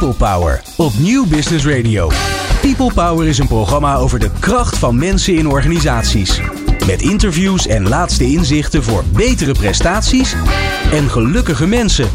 [0.00, 2.10] People Power op Nieuw Business Radio.
[2.60, 6.40] People Power is een programma over de kracht van mensen in organisaties.
[6.86, 10.34] Met interviews en laatste inzichten voor betere prestaties
[10.92, 12.08] en gelukkige mensen.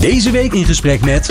[0.00, 1.30] Deze week in gesprek met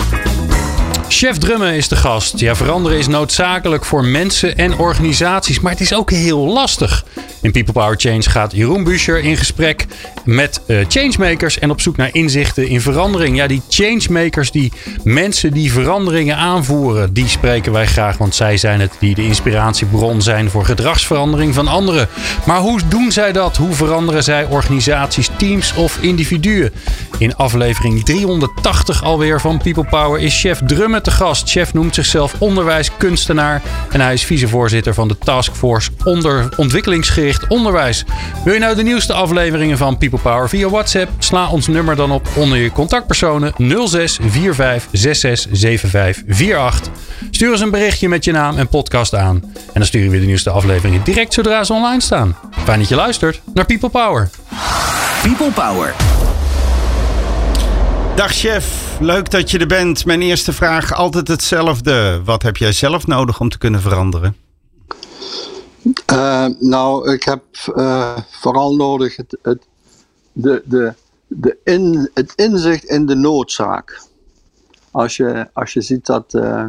[1.08, 2.38] Chef Drummen is de gast.
[2.38, 7.04] Ja, veranderen is noodzakelijk voor mensen en organisaties, maar het is ook heel lastig.
[7.42, 9.86] In People Power Change gaat Jeroen Buescher in gesprek
[10.28, 13.36] met uh, changemakers en op zoek naar inzichten in verandering.
[13.36, 14.72] Ja, die changemakers, die
[15.04, 20.22] mensen die veranderingen aanvoeren, die spreken wij graag, want zij zijn het die de inspiratiebron
[20.22, 22.08] zijn voor gedragsverandering van anderen.
[22.46, 23.56] Maar hoe doen zij dat?
[23.56, 26.72] Hoe veranderen zij organisaties, teams of individuen?
[27.18, 31.50] In aflevering 380 alweer van People Power is chef Drummen te gast.
[31.50, 38.04] Chef noemt zichzelf onderwijskunstenaar en hij is vicevoorzitter van de Taskforce onder ontwikkelingsgericht onderwijs.
[38.44, 41.10] Wil je nou de nieuwste afleveringen van People Power via WhatsApp?
[41.18, 43.52] Sla ons nummer dan op onder je contactpersonen
[43.86, 46.92] 06 45 66 75 48.
[47.30, 49.36] Stuur eens een berichtje met je naam en podcast aan.
[49.54, 52.36] En dan sturen we de nieuwste afleveringen direct zodra ze online staan.
[52.50, 54.30] Fijn dat je luistert naar People Power.
[55.22, 55.94] People Power.
[58.14, 60.04] Dag chef, leuk dat je er bent.
[60.04, 62.20] Mijn eerste vraag altijd hetzelfde.
[62.24, 64.36] Wat heb jij zelf nodig om te kunnen veranderen?
[66.12, 67.42] Uh, nou, ik heb
[67.74, 69.66] uh, vooral nodig het, het,
[70.40, 70.94] de, de,
[71.26, 74.02] de in, het inzicht in de noodzaak.
[74.90, 76.64] Als je, als je ziet dat uh,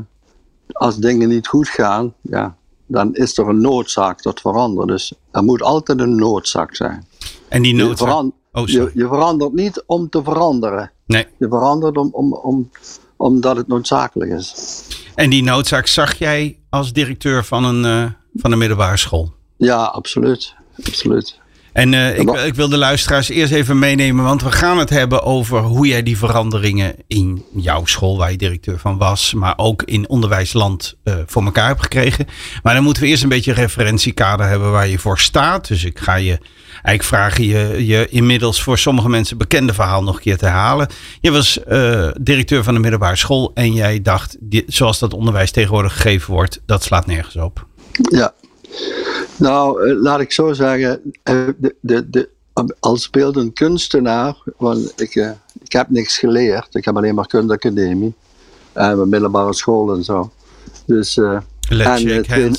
[0.72, 4.88] als dingen niet goed gaan, ja, dan is er een noodzaak tot veranderen.
[4.88, 7.08] Dus er moet altijd een noodzaak zijn.
[7.48, 7.98] En die noodzaak?
[7.98, 10.92] Je, verand, oh, je, je verandert niet om te veranderen.
[11.06, 11.28] Nee.
[11.38, 12.70] Je verandert om, om, om,
[13.16, 14.84] omdat het noodzakelijk is.
[15.16, 19.34] En die noodzaak zag jij als directeur van een, uh, van een middelbare school?
[19.58, 20.54] Ja, absoluut.
[20.84, 21.40] absoluut.
[21.80, 25.24] En uh, ik, ik, wil de luisteraars eerst even meenemen, want we gaan het hebben
[25.24, 29.84] over hoe jij die veranderingen in jouw school, waar je directeur van was, maar ook
[29.84, 32.28] in onderwijsland uh, voor elkaar hebt gekregen.
[32.64, 35.68] Maar dan moeten we eerst een beetje een referentiekader hebben waar je voor staat.
[35.68, 36.38] Dus ik ga je
[36.72, 40.88] eigenlijk vragen je, je inmiddels voor sommige mensen bekende verhaal nog een keer te halen.
[41.22, 44.38] Je was uh, directeur van de middelbare school en jij dacht,
[44.68, 47.66] zoals dat onderwijs tegenwoordig gegeven wordt, dat slaat nergens op.
[48.12, 48.34] Ja,
[49.38, 52.30] nou, laat ik zo zeggen, de, de, de,
[52.80, 55.16] als beeldend kunstenaar, want ik,
[55.64, 58.14] ik heb niks geleerd, ik heb alleen maar kundeacademie
[58.74, 60.32] en mijn middelbare school en zo.
[60.86, 62.56] Dus, uh, en,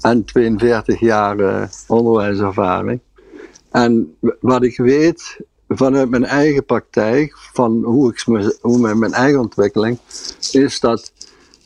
[0.00, 3.00] en 42 jaar uh, onderwijservaring.
[3.70, 8.22] En wat ik weet vanuit mijn eigen praktijk, van hoe ik
[8.60, 9.98] hoe met mijn eigen ontwikkeling,
[10.52, 11.12] is dat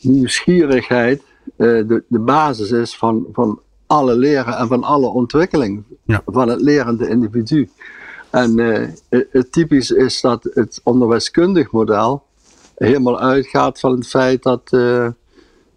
[0.00, 1.22] nieuwsgierigheid
[1.56, 6.22] de, de basis is van, van alle leren en van alle ontwikkeling ja.
[6.26, 7.68] van het lerende individu.
[8.30, 12.22] En uh, het typisch is dat het onderwijskundig model
[12.74, 15.08] helemaal uitgaat van het feit dat, uh,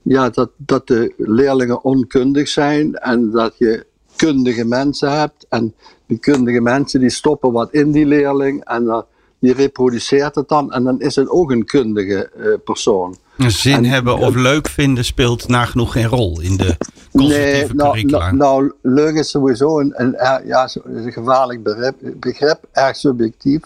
[0.01, 3.85] ja, dat, dat de leerlingen onkundig zijn en dat je
[4.15, 5.45] kundige mensen hebt.
[5.49, 9.01] En die kundige mensen die stoppen wat in die leerling en uh,
[9.39, 13.15] die reproduceert het dan en dan is het ook een kundige persoon.
[13.37, 16.77] Een zin en, hebben of leuk vinden speelt nagenoeg geen rol in de
[17.11, 20.15] nee, nou, nou, nou, leuk is sowieso een, een,
[20.45, 23.61] ja, een gevaarlijk begrip, begrip erg subjectief.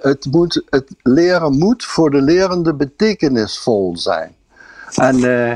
[0.00, 4.34] Het, moet, het leren moet voor de lerende betekenisvol zijn.
[4.94, 5.50] En, uh,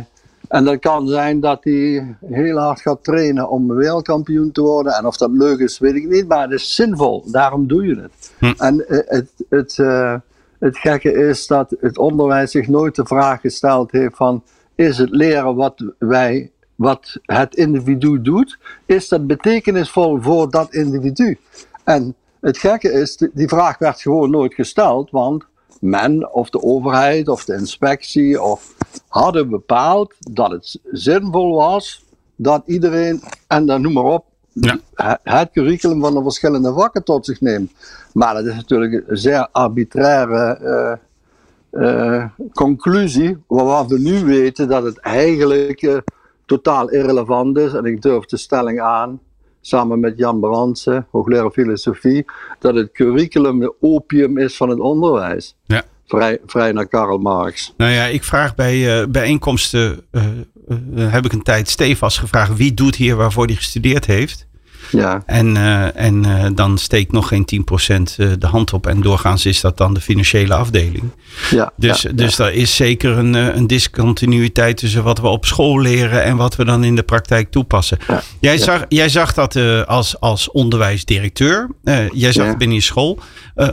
[0.48, 4.92] en dat kan zijn dat hij heel hard gaat trainen om wereldkampioen te worden.
[4.92, 7.24] En of dat leuk is, weet ik niet, maar het is zinvol.
[7.30, 8.32] Daarom doe je het.
[8.38, 8.62] Hm.
[8.62, 10.14] En uh, het, het, uh,
[10.60, 14.42] het gekke is dat het onderwijs zich nooit de vraag gesteld heeft van...
[14.74, 21.38] is het leren wat wij wat het individu doet, is dat betekenisvol voor dat individu.
[21.84, 25.44] En het gekke is, die vraag werd gewoon nooit gesteld, want
[25.80, 28.74] men of de overheid of de inspectie of
[29.08, 32.04] hadden bepaald dat het zinvol was
[32.36, 34.24] dat iedereen, en dan noem maar op,
[34.60, 35.18] ja.
[35.22, 37.72] het curriculum van de verschillende vakken tot zich neemt.
[38.12, 40.58] Maar dat is natuurlijk een zeer arbitraire
[41.72, 45.96] uh, uh, conclusie, waarvan we nu weten dat het eigenlijk uh,
[46.46, 47.72] totaal irrelevant is.
[47.72, 49.20] En ik durf de stelling aan,
[49.60, 52.24] samen met Jan Brandsen, hoogleraar filosofie,
[52.58, 55.56] dat het curriculum de opium is van het onderwijs.
[55.66, 55.82] Ja.
[56.06, 57.74] Vrij, vrij naar Karl Marx.
[57.76, 60.24] Nou ja, ik vraag bij uh, bijeenkomsten, uh,
[60.68, 64.48] uh, heb ik een tijd stevast gevraagd wie doet hier waarvoor hij gestudeerd heeft.
[64.90, 65.22] Ja.
[65.26, 67.48] En, uh, en uh, dan steekt nog geen
[67.92, 68.02] 10%
[68.38, 68.86] de hand op.
[68.86, 71.10] En doorgaans is dat dan de financiële afdeling.
[71.50, 75.80] Ja, dus ja, dus daar is zeker een, een discontinuïteit tussen wat we op school
[75.80, 77.98] leren en wat we dan in de praktijk toepassen.
[78.40, 79.56] jij, Zag, jij zag dat
[79.86, 81.70] als, als onderwijsdirecteur.
[82.12, 83.18] jij zag het binnen je school.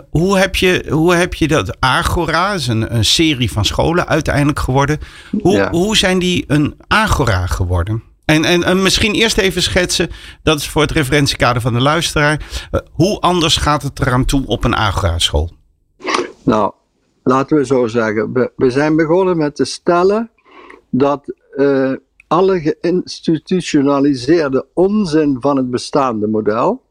[0.09, 1.77] hoe, heb je, hoe heb je dat?
[1.79, 4.97] Agora is een, een serie van scholen uiteindelijk geworden.
[5.41, 8.03] Hoe, hoe zijn die een Agora geworden?
[8.27, 10.09] En, en, en, misschien eerst even schetsen,
[10.43, 12.67] dat is voor het referentiekader van de luisteraar.
[12.71, 15.51] Uh, hoe anders gaat het eraan toe op een Agora-school?
[16.43, 16.71] Nou,
[17.23, 18.51] laten we zo zeggen.
[18.55, 20.29] We, zijn begonnen met te stellen
[20.89, 21.91] dat uh,
[22.27, 26.81] alle geïnstitutionaliseerde onzin van het bestaande model,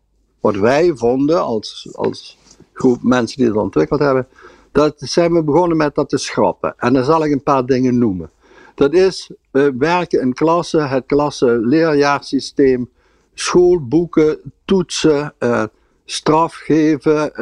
[0.40, 2.38] wat wij vonden als, als
[2.72, 4.26] groep mensen die het ontwikkeld hebben,
[4.72, 6.74] dat zijn we begonnen met dat te schrappen.
[6.76, 8.30] En dan zal ik een paar dingen noemen.
[8.76, 12.90] Dat is uh, werken in klassen, het klasse-leerjaarsysteem,
[13.34, 15.64] schoolboeken, toetsen, uh,
[16.04, 17.32] straf geven,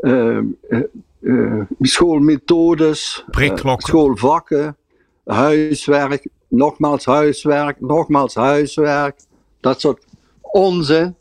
[0.00, 3.24] uh, schoolmethodes,
[3.76, 4.76] schoolvakken,
[5.24, 9.20] huiswerk, nogmaals huiswerk, nogmaals huiswerk.
[9.60, 10.04] Dat soort
[10.40, 11.16] onzin,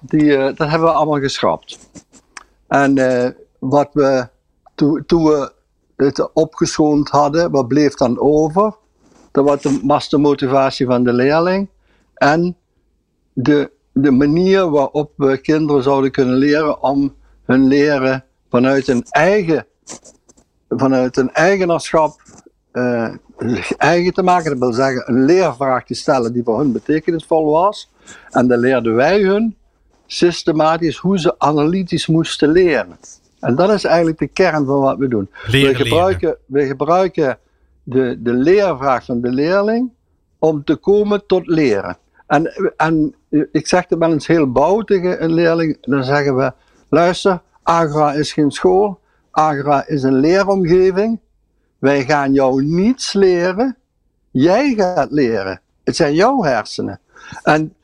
[0.00, 1.78] die, dat hebben we allemaal geschrapt.
[2.66, 2.94] En
[3.58, 4.28] wat we,
[5.06, 5.52] toen we
[6.06, 8.76] het opgeschoond hadden, wat bleef dan over?
[9.32, 11.68] Dat was de mastermotivatie van de leerling
[12.14, 12.56] en
[13.32, 17.14] de, de manier waarop we kinderen zouden kunnen leren om
[17.44, 19.66] hun leren vanuit een eigen,
[20.68, 22.22] vanuit een eigenaarschap
[22.72, 23.14] uh,
[23.76, 24.50] eigen te maken.
[24.50, 27.90] Dat wil zeggen, een leervraag te stellen die voor hun betekenisvol was.
[28.30, 29.56] En dan leerden wij hun
[30.06, 32.98] systematisch hoe ze analytisch moesten leren.
[33.40, 35.30] En dat is eigenlijk de kern van wat we doen.
[35.46, 37.38] we gebruiken, we gebruiken
[37.82, 39.90] de, de leervraag van de leerling
[40.38, 41.96] om te komen tot leren.
[42.26, 43.14] En, en
[43.52, 45.76] ik zeg het wel eens heel bouw tegen een leerling.
[45.80, 46.52] Dan zeggen we,
[46.88, 49.00] luister, Agra is geen school.
[49.30, 51.20] Agra is een leeromgeving.
[51.78, 53.76] Wij gaan jou niets leren.
[54.30, 55.60] Jij gaat leren.
[55.84, 57.00] Het zijn jouw hersenen.
[57.42, 57.74] En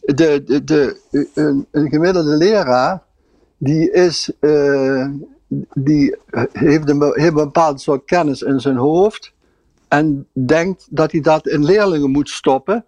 [0.00, 1.00] de, de, de,
[1.34, 3.02] een, een gemiddelde leraar
[3.62, 5.06] die, is, uh,
[5.74, 6.16] die
[6.52, 9.32] heeft, een, heeft een bepaald soort kennis in zijn hoofd
[9.88, 12.84] en denkt dat hij dat in leerlingen moet stoppen.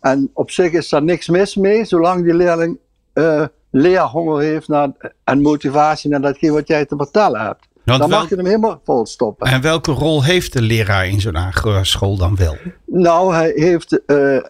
[0.00, 2.78] En op zich is daar niks mis mee, zolang die leerling
[3.14, 4.90] uh, leerhonger heeft naar,
[5.24, 7.68] en motivatie naar datgene wat jij te vertellen hebt.
[7.84, 9.46] dan mag je hem helemaal vol stoppen.
[9.46, 12.56] En welke rol heeft de leraar in zo'n school dan wel?
[12.86, 14.40] Nou, hij heeft, uh,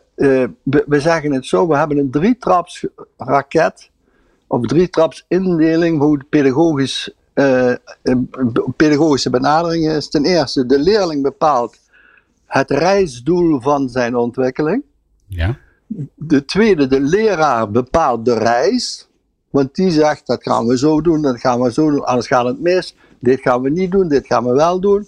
[0.65, 2.87] we zeggen het zo, we hebben een drietraps
[3.17, 3.91] raket
[4.53, 7.75] of drietrapsindeling, hoe de pedagogisch, uh,
[8.77, 10.09] pedagogische benadering is.
[10.09, 11.79] Ten eerste, de leerling bepaalt
[12.47, 14.83] het reisdoel van zijn ontwikkeling.
[15.27, 15.59] Ja.
[16.15, 19.09] De tweede, de leraar bepaalt de reis.
[19.51, 22.47] Want die zegt, dat gaan we zo doen, dat gaan we zo doen, anders gaat
[22.47, 22.97] het mis.
[23.19, 25.07] Dit gaan we niet doen, dit gaan we wel doen.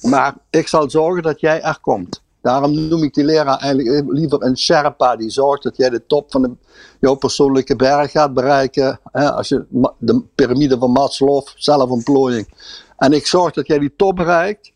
[0.00, 2.21] Maar ik zal zorgen dat jij er komt.
[2.42, 6.30] Daarom noem ik die leraar eigenlijk liever een Sherpa die zorgt dat jij de top
[6.30, 6.58] van
[7.00, 9.00] jouw persoonlijke berg gaat bereiken.
[9.12, 9.64] Hè, als je
[9.98, 12.48] de piramide van Maslow, zelfontplooiing.
[12.96, 14.72] En ik zorg dat jij die top bereikt.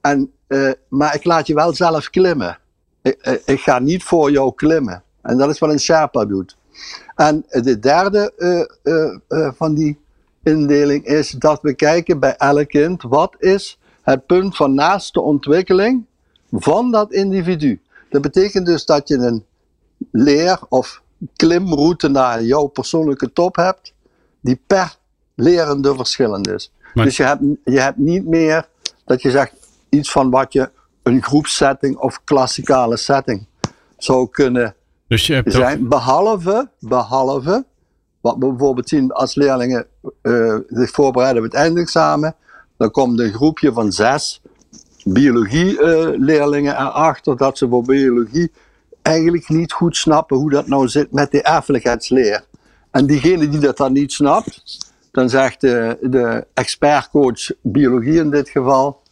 [0.00, 2.58] En, uh, maar ik laat je wel zelf klimmen.
[3.02, 5.02] Ik, eh, ik, ga niet voor jou klimmen.
[5.22, 6.56] En dat is wat een Sherpa doet.
[7.14, 8.32] En de derde
[9.56, 9.98] van die
[10.42, 16.06] indeling is dat we kijken bij elk kind wat is het punt van naaste ontwikkeling
[16.50, 17.80] van dat individu.
[18.10, 19.44] Dat betekent dus dat je een
[20.10, 21.02] leer- of
[21.36, 23.92] klimroute naar jouw persoonlijke top hebt,
[24.40, 24.96] die per
[25.34, 26.72] lerende verschillend is.
[26.94, 28.68] Dus je hebt, je hebt niet meer
[29.04, 29.52] dat je zegt
[29.88, 30.70] iets van wat je
[31.02, 33.46] een groepsetting of klassikale setting
[33.96, 34.74] zou kunnen
[35.06, 35.88] dus je hebt zijn.
[35.88, 37.64] Behalve, behalve,
[38.20, 39.86] wat we bijvoorbeeld zien als leerlingen
[40.22, 42.34] uh, zich voorbereiden op het eindexamen,
[42.76, 44.42] dan komt een groepje van zes
[45.12, 48.50] biologie-leerlingen erachter dat ze voor biologie
[49.02, 52.44] eigenlijk niet goed snappen hoe dat nou zit met de erfelijkheidsleer.
[52.90, 54.78] En diegene die dat dan niet snapt,
[55.12, 59.02] dan zegt de, expertcoach biologie in dit geval,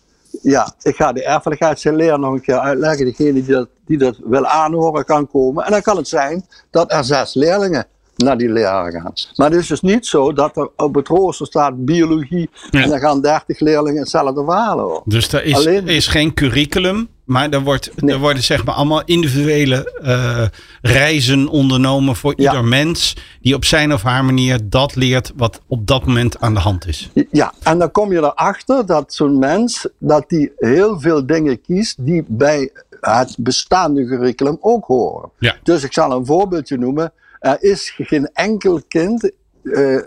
[0.42, 3.04] ja, ik ga de erfelijkheidsleer nog een keer uitleggen.
[3.04, 5.64] Diegene die dat, die dat wil aanhoren kan komen.
[5.64, 7.86] En dan kan het zijn dat er zes leerlingen
[8.24, 9.12] naar die leraar gaan.
[9.34, 12.98] Maar het is dus niet zo dat er op het rooster staat biologie en dan
[12.98, 15.02] gaan 30 leerlingen hetzelfde verhalen hoor.
[15.04, 19.92] Dus er is, is geen curriculum, maar er, wordt, er worden zeg maar allemaal individuele
[20.02, 20.46] uh,
[20.82, 25.86] reizen ondernomen voor ieder mens die op zijn of haar manier dat leert wat op
[25.86, 27.10] dat moment aan de hand is.
[27.30, 32.06] Ja, en dan kom je erachter dat zo'n mens dat die heel veel dingen kiest
[32.06, 32.70] die bij
[33.00, 35.30] het bestaande curriculum ook horen.
[35.38, 35.56] Ja.
[35.62, 39.30] Dus ik zal een voorbeeldje noemen er is geen enkel kind
[39.62, 40.02] uh,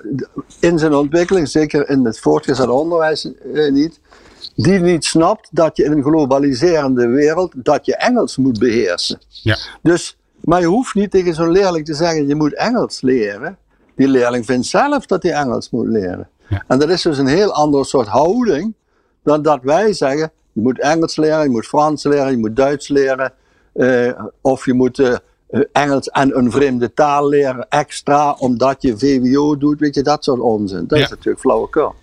[0.59, 3.99] in zijn ontwikkeling, zeker in het voortgezet onderwijs uh, niet,
[4.55, 9.19] die niet snapt dat je in een globaliserende wereld dat je Engels moet beheersen.
[9.27, 9.57] Ja.
[9.81, 13.57] Dus, maar je hoeft niet tegen zo'n leerling te zeggen je moet Engels leren.
[13.95, 16.29] Die leerling vindt zelf dat hij Engels moet leren.
[16.49, 16.63] Ja.
[16.67, 18.73] En dat is dus een heel ander soort houding
[19.23, 22.87] dan dat wij zeggen je moet Engels leren, je moet Frans leren, je moet Duits
[22.87, 23.33] leren.
[23.73, 25.21] Uh, of je moet
[25.71, 29.79] Engels en een vreemde taal leren extra omdat je VWO doet.
[29.79, 30.87] Weet je, dat soort onzin.
[30.87, 31.03] Dat Ja.
[31.03, 31.93] is natuurlijk flauwekul.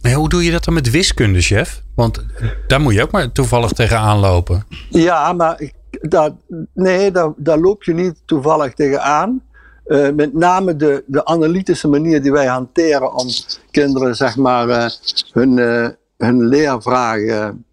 [0.00, 1.82] Maar hoe doe je dat dan met wiskunde, chef?
[1.94, 2.24] Want
[2.66, 4.64] daar moet je ook maar toevallig tegenaan lopen.
[4.90, 6.32] Ja, maar dat,
[6.74, 9.42] nee, daar, daar loop je niet toevallig tegenaan.
[9.84, 13.26] Eh met name de, de analytische manier die wij hanteren om
[13.70, 14.90] kinderen zeg maar, eh,
[15.32, 17.64] hun, eh, hun leervragen.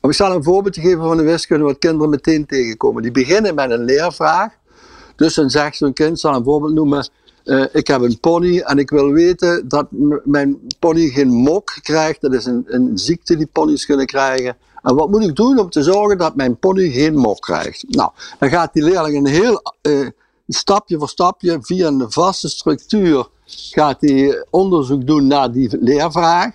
[0.00, 3.02] ik zal een voorbeeldje geven van de wiskunde wat kinderen meteen tegenkomen.
[3.02, 4.52] Die beginnen met een leervraag.
[5.18, 7.08] Dus dan zegt zo'n kind, zal een voorbeeld noemen.
[7.44, 9.86] eh, ik heb een pony en ik wil weten dat
[10.24, 12.20] mijn pony geen mok krijgt.
[12.20, 14.56] Dat is een, een ziekte die ponies kunnen krijgen.
[14.82, 17.84] En wat moet ik doen om te zorgen dat mijn pony geen mok krijgt?
[17.88, 20.06] Nou, dan gaat die leerling een heel eh,
[20.48, 26.54] stapje voor stapje via een vaste structuur gaat hij onderzoek doen naar die leervraag.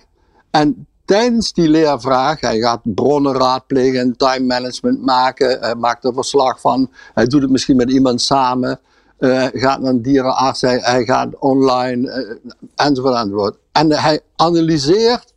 [0.50, 6.14] En tijdens die leervraag, hij gaat bronnen raadplegen en time management maken, hij maakt er
[6.14, 8.80] verslag van, hij doet het misschien met iemand samen,
[9.18, 13.56] eh, gaat naar een dierenarts, hij, hij gaat online, eh, enzovoort, enzovoort.
[13.72, 15.34] En hij analyseert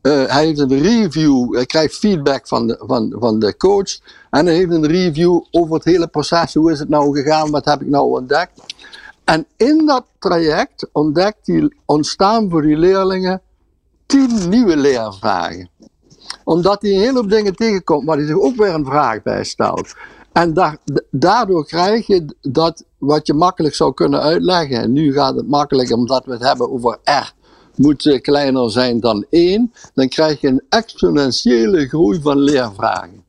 [0.00, 3.98] eh, hij heeft een review, hij krijgt feedback van de, van, van de coach.
[4.30, 6.54] En hij heeft een review over het hele proces.
[6.54, 7.50] Hoe is het nou gegaan?
[7.50, 8.60] Wat heb ik nou ontdekt?
[9.24, 13.42] En in dat traject ontdekt hij, ontstaan voor die leerlingen
[14.10, 15.70] tien nieuwe leervragen.
[16.44, 19.44] Omdat hij een hele hoop dingen tegenkomt waar hij zich ook weer een vraag bij
[19.44, 19.94] stelt.
[20.32, 20.76] En daar,
[21.10, 24.80] daardoor krijg je dat wat je makkelijk zou kunnen uitleggen.
[24.80, 27.32] En nu gaat het makkelijk omdat we het hebben over R
[27.76, 33.24] moet kleiner zijn dan 1, dan krijg je een exponentiële groei van leervragen.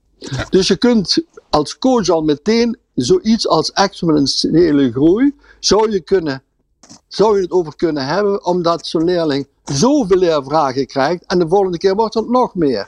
[0.50, 6.44] Dus je kunt als coach al meteen zoiets als exponentiële groei, zou je, kunnen,
[7.08, 11.78] zou je het over kunnen hebben, omdat zo'n leerling zoveel leervragen krijgt en de volgende
[11.78, 12.88] keer wordt het nog meer.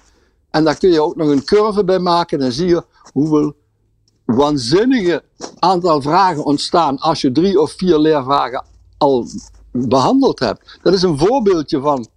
[0.49, 2.83] En daar kun je ook nog een curve bij maken, dan zie je
[3.13, 3.55] hoeveel
[4.25, 5.23] waanzinnige
[5.59, 8.65] aantal vragen ontstaan als je drie of vier leervragen
[8.97, 9.27] al
[9.71, 10.79] behandeld hebt.
[10.81, 12.07] Dat is een voorbeeldje van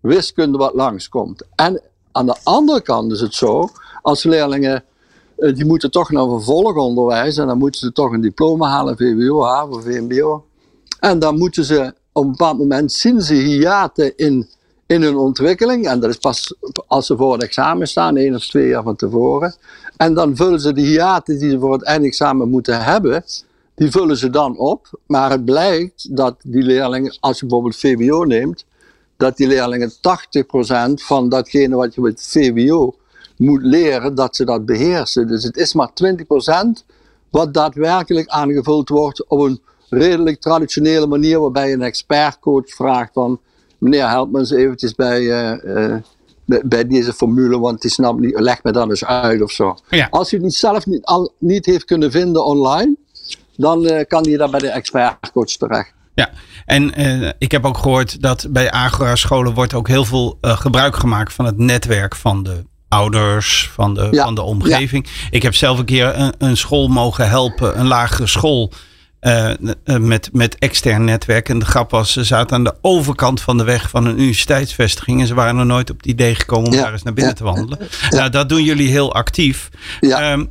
[0.00, 1.42] wiskunde wat langskomt.
[1.54, 3.68] En aan de andere kant is het zo,
[4.02, 4.84] als leerlingen,
[5.36, 9.42] eh, die moeten toch naar vervolgonderwijs en dan moeten ze toch een diploma halen, VWO,
[9.42, 10.44] HAVO, VMBO.
[11.04, 14.48] En dan moeten ze op een bepaald moment zien ze hiaten in,
[14.86, 15.86] in hun ontwikkeling.
[15.86, 16.54] En dat is pas
[16.86, 19.54] als ze voor het examen staan, één of twee jaar van tevoren.
[19.96, 23.24] En dan vullen ze de hiaten die ze voor het eindexamen moeten hebben,
[23.74, 25.00] die vullen ze dan op.
[25.06, 28.64] Maar het blijkt dat die leerlingen, als je bijvoorbeeld VWO neemt,
[29.16, 29.94] dat die leerlingen 80%
[30.94, 32.94] van datgene wat je met VWO
[33.36, 35.26] moet leren, dat ze dat beheersen.
[35.26, 36.84] Dus het is maar 20%
[37.30, 39.60] wat daadwerkelijk aangevuld wordt op een
[39.94, 43.40] redelijk traditionele manier, waarbij een expertcoach vraagt van,
[43.78, 45.96] meneer help me eens eventjes bij, uh, uh,
[46.44, 49.76] bij, bij deze formule, want die snapt niet, leg me dat eens uit of zo.
[49.88, 50.06] Ja.
[50.10, 52.96] Als hij het niet zelf niet, al, niet heeft kunnen vinden online,
[53.56, 55.92] dan uh, kan hij daar bij de expertcoach terecht.
[56.14, 56.30] Ja,
[56.66, 60.96] en uh, ik heb ook gehoord dat bij Agora scholen wordt ook heel veel gebruik
[60.96, 65.06] gemaakt van het netwerk van de ouders, van de, Ja, van de omgeving.
[65.30, 68.72] Ik heb zelf een keer een, een school mogen helpen, een lagere school.
[69.26, 69.50] Uh,
[69.98, 71.48] met, met extern netwerk.
[71.48, 75.20] En de grap was, ze zaten aan de overkant van de weg van een universiteitsvestiging.
[75.20, 77.32] En ze waren er nooit op het idee gekomen om Ja, daar eens naar binnen
[77.32, 77.38] ja.
[77.38, 77.78] te wandelen.
[78.10, 79.68] Nou, dat doen jullie heel actief.
[80.00, 80.32] Ja.
[80.32, 80.50] Um,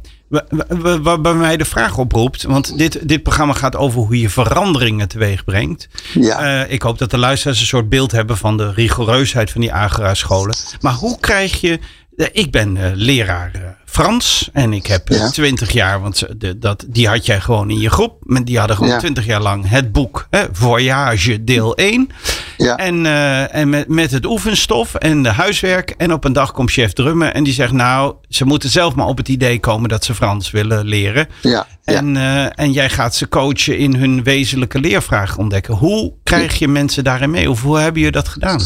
[1.02, 5.08] Waar bij mij de vraag oproept, want dit, dit programma gaat over hoe je veranderingen
[5.08, 5.88] teweeg brengt.
[6.14, 6.64] Ja.
[6.64, 9.74] Uh, ik hoop dat de luisteraars een soort beeld hebben van de rigoureusheid van die
[9.74, 10.56] Agora scholen.
[10.82, 11.80] Maar hoe krijg je.
[12.16, 15.30] Uh, ik ben leraar Frans en ik heb Ja.
[15.30, 18.18] twintig jaar, want de, dat, die had jij gewoon in je groep.
[18.44, 18.98] Die hadden gewoon Ja.
[18.98, 22.10] twintig jaar lang het boek hè, Voyage deel 1.
[22.58, 22.78] Ja.
[22.78, 25.90] En, uh, en met, met het oefenstof en de huiswerk.
[25.98, 29.06] En op een dag komt chef drummen en die zegt: Nou, ze moeten zelf maar
[29.08, 31.28] op het idee komen dat ze Frans willen leren.
[31.42, 31.68] Ja.
[31.84, 35.74] En, uh, en jij gaat ze coachen in hun wezenlijke leervraag ontdekken.
[35.74, 37.50] Hoe krijg je mensen daarin mee?
[37.50, 38.62] Of hoe hebben je dat gedaan?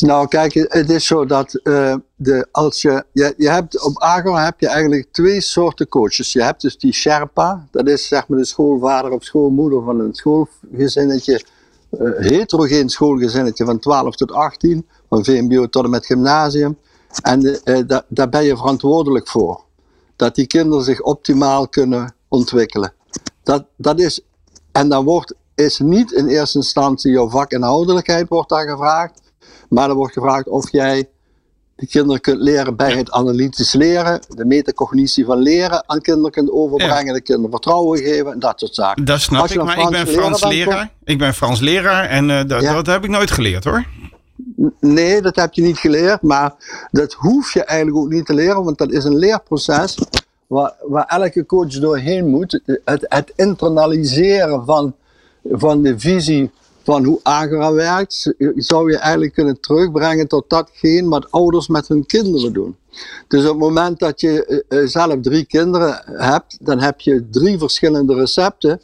[0.00, 4.51] Nou, kijk, het is zo dat uh, de, als je, je, je hebt op Agora
[4.60, 6.32] je eigenlijk twee soorten coaches.
[6.32, 10.14] Je hebt dus die Sherpa, dat is zeg maar de schoolvader of schoolmoeder van een
[10.14, 11.44] schoolgezinnetje,
[11.90, 16.78] uh, heterogeen schoolgezinnetje van 12 tot 18, van VMBO tot en met gymnasium.
[17.22, 19.64] En da, daar ben je verantwoordelijk voor.
[20.16, 22.92] Dat die kinderen zich optimaal kunnen ontwikkelen.
[23.42, 24.22] Dat, dat is
[24.72, 29.20] en dan wordt, is niet in eerste instantie jouw vakinhoudelijkheid wordt daar gevraagd,
[29.68, 31.08] maar er wordt gevraagd of jij
[31.76, 36.50] de kinderen kunt leren bij het analytisch leren, de metacognitie van leren aan kinderen kunt
[36.50, 39.04] overbrengen, de kinderen vertrouwen geven en dat soort zaken.
[39.04, 40.90] Dat snap ik, maar ik ben Frans leraar bent.
[41.04, 42.74] Ik ben Frans leraar en eh, dat, Ja.
[42.74, 43.84] dat heb ik nooit geleerd hoor.
[44.80, 46.54] Nee, dat heb je niet geleerd, maar
[46.90, 49.98] dat hoef je eigenlijk ook niet te leren, want dat is een leerproces
[50.46, 52.60] waar, waar elke coach doorheen moet.
[52.84, 54.94] Het, het internaliseren van,
[55.50, 56.50] van de visie
[56.84, 62.06] van hoe Agra werkt, zou je eigenlijk kunnen terugbrengen tot datgene wat ouders met hun
[62.06, 62.76] kinderen doen.
[63.28, 67.28] Dus op het moment dat je eh, eh, zelf drie kinderen hebt, dan heb je
[67.30, 68.80] drie verschillende recepten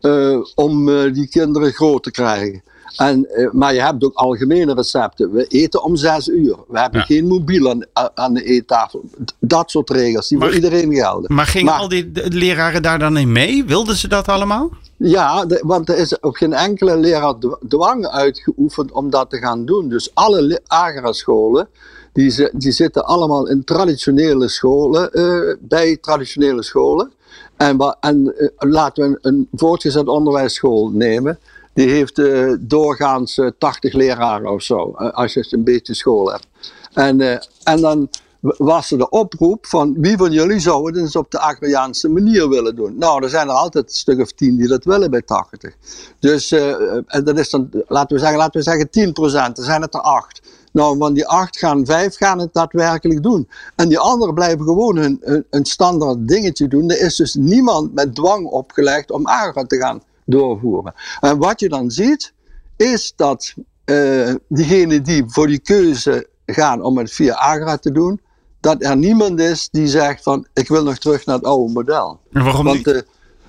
[0.00, 2.62] eh, om die kinderen groot te krijgen.
[2.96, 5.32] En, eh, maar je hebt ook algemene recepten.
[5.32, 6.56] We eten om zes uur.
[6.68, 7.06] We hebben Ja.
[7.06, 7.74] geen mobiel
[8.14, 9.02] aan, de eettafel.
[9.38, 11.34] Dat soort regels die Maar- voor iedereen gelden.
[11.34, 13.64] Maar gingen al die leraren daar dan in mee?
[13.64, 14.70] Wilden ze dat allemaal?
[14.96, 19.36] Ja, de- want er is op geen enkele leraar dw- dwang uitgeoefend om dat te
[19.38, 19.88] gaan doen.
[19.88, 21.68] Dus alle le- Agara-scholen,
[22.12, 27.12] die, die zitten allemaal in traditionele scholen, eh, bij traditionele scholen.
[27.56, 31.38] En, en eh, laten we een, een voortgezet onderwijsschool nemen.
[31.72, 36.30] Die heeft eh, doorgaans eh, 80 leraren of zo, eh, als je een beetje school
[36.30, 36.46] hebt.
[36.92, 38.08] En, eh, en dan
[38.40, 42.48] was er de oproep van wie van jullie zou het eens op de Agrariaanse manier
[42.48, 42.98] willen doen.
[42.98, 45.74] Nou, er zijn er altijd een stuk of tien die dat willen bij 80.
[46.18, 49.64] Dus eh, en dat is dan, laten we zeggen, laten we zeggen 10 procent, er
[49.64, 50.42] zijn het er acht.
[50.72, 53.48] Nou, van die acht gaan vijf gaan het daadwerkelijk doen.
[53.76, 56.90] En die anderen blijven gewoon hun, hun, hun standaard dingetje doen.
[56.90, 60.94] Er is dus niemand met dwang opgelegd om Agra te gaan doorvoeren.
[61.20, 62.32] En wat je dan ziet,
[62.76, 68.20] is dat eh diegenen die voor die keuze gaan om het via Agra te doen,
[68.60, 72.20] dat er niemand is die zegt van ik wil nog terug naar het oude model.
[72.32, 72.86] En waarom Want, niet?
[72.86, 73.00] eh,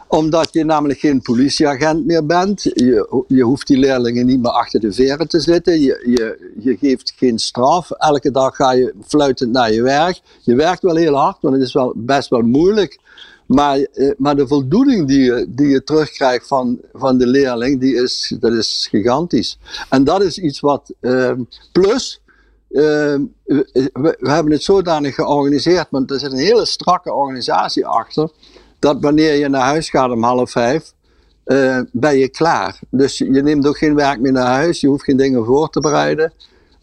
[0.07, 2.61] omdat je namelijk geen politieagent meer bent.
[2.63, 5.81] Je, je hoeft die leerlingen niet meer achter de veren te zitten.
[5.81, 7.91] Je, je, je geeft geen straf.
[7.91, 10.21] Elke dag ga je fluitend naar je werk.
[10.41, 12.99] Je werkt wel heel hard, want het is wel best wel moeilijk.
[13.53, 17.95] Maar, eh, maar de voldoening die je, die je terugkrijgt van, van de leerling, die
[17.95, 19.57] is, dat is gigantisch.
[19.89, 20.93] En dat is iets wat.
[20.99, 21.31] eh,
[21.71, 22.21] plus,
[22.71, 23.15] eh,
[23.93, 28.31] we, hebben het zodanig georganiseerd, want er zit een hele strakke organisatie achter
[28.79, 30.93] dat wanneer je naar huis gaat om half vijf,
[31.43, 32.79] eh, ben je klaar.
[32.89, 35.79] Dus je neemt ook geen werk meer naar huis, je hoeft geen dingen voor te
[35.79, 36.33] bereiden.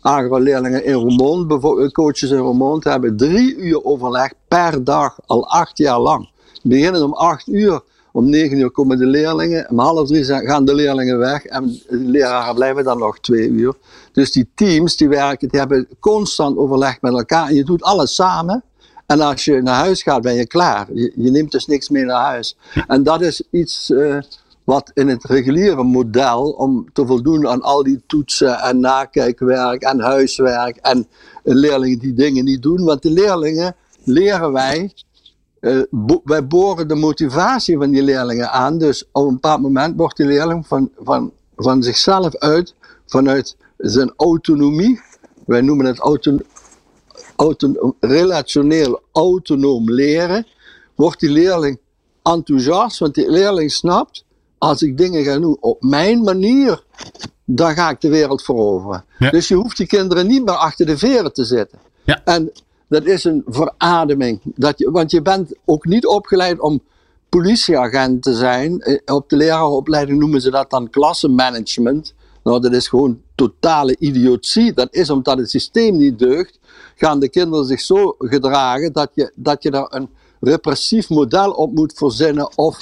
[0.01, 1.63] Agro-leerlingen in Roermond,
[1.93, 6.29] coaches in Roermond, hebben drie uur overleg per dag, al acht jaar lang.
[6.69, 7.81] Beginnen om acht uur,
[8.13, 11.97] om negen uur komen de leerlingen, om half drie gaan de leerlingen weg en de
[11.97, 13.75] leraren blijven dan nog twee uur.
[14.13, 18.15] Dus die teams die werken, die hebben constant overleg met elkaar en je doet alles
[18.15, 18.63] samen.
[19.07, 20.87] En als je naar huis gaat, ben je klaar.
[20.93, 22.57] Je, je neemt dus niks mee naar huis.
[22.87, 24.19] En dat is iets eh,
[24.65, 30.01] wat in het reguliere model, om te voldoen aan al die toetsen en nakijkwerk en
[30.01, 31.07] huiswerk en
[31.43, 32.85] leerlingen die dingen niet doen.
[32.85, 34.93] Want de leerlingen leren wij,
[35.61, 38.79] eh, bo- wij boren de motivatie van die leerlingen aan.
[38.79, 42.75] Dus op een bepaald moment wordt die leerling van, van, van zichzelf uit,
[43.07, 45.01] vanuit zijn autonomie,
[45.47, 46.37] wij noemen het auto,
[47.37, 50.47] auto, relationeel autonoom leren,
[50.95, 51.79] wordt die leerling
[52.23, 54.25] enthousiast, want die leerling snapt,
[54.59, 56.85] als ik dingen ga doen op mijn manier,
[57.45, 59.05] dan ga ik de wereld veroveren.
[59.19, 59.31] Ja.
[59.31, 61.79] Dus je hoeft die kinderen niet meer achter de veren te zitten.
[62.05, 62.21] Ja.
[62.25, 62.53] En
[62.89, 64.41] dat is een verademing.
[64.45, 66.81] Dat je, want je bent ook niet opgeleid om
[67.29, 68.81] politieagent te zijn.
[68.81, 72.15] Eh, Op de leraaropleiding noemen ze dat dan klassenmanagement.
[72.43, 74.73] Nou, dat is gewoon totale idiotie.
[74.73, 76.59] Dat is omdat het systeem niet deugt.
[76.97, 80.09] Gaan de kinderen zich zo gedragen dat je, dat je daar een
[80.41, 82.57] repressief model op moet verzinnen.
[82.57, 82.79] Of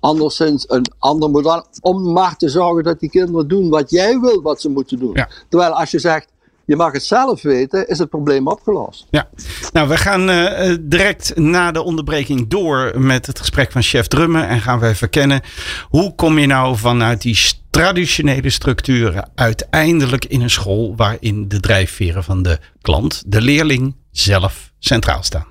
[0.00, 1.66] anderszins een ander model.
[1.80, 5.14] Om maar te zorgen dat die kinderen doen wat jij wil wat ze moeten doen.
[5.14, 5.28] Ja.
[5.48, 6.28] Terwijl als je zegt,
[6.68, 9.06] je mag het zelf weten, is het probleem opgelost.
[9.10, 9.28] Ja,
[9.72, 14.06] nou we gaan eh, eh, direct na de onderbreking door met het gesprek van chef
[14.06, 15.40] Drummen en gaan we even kennen
[15.88, 17.38] hoe kom je nou vanuit die
[17.70, 24.72] traditionele structuren uiteindelijk in een school waarin de drijfveren van de klant, de leerling zelf
[24.78, 25.46] centraal staan.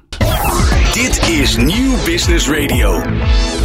[0.93, 3.01] Dit is Nieuw Business Radio.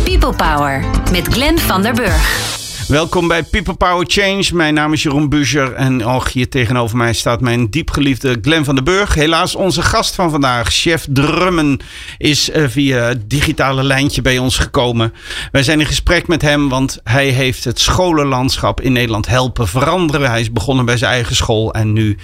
[0.05, 2.62] People Power met Glenn van der Burg.
[2.92, 4.44] Welkom bij People Power Change.
[4.52, 8.74] Mijn naam is Jeroen Buescher en och, hier tegenover mij staat mijn diepgeliefde Glenn van
[8.74, 9.14] den Burg.
[9.14, 11.81] Helaas onze gast van vandaag, chef Drummen,
[12.18, 15.12] is eh, via het digitale lijntje bij ons gekomen.
[15.52, 20.31] Wij zijn in gesprek met hem, want hij heeft het scholenlandschap in Nederland helpen veranderen.
[20.31, 22.18] Hij is begonnen bij zijn eigen school en nu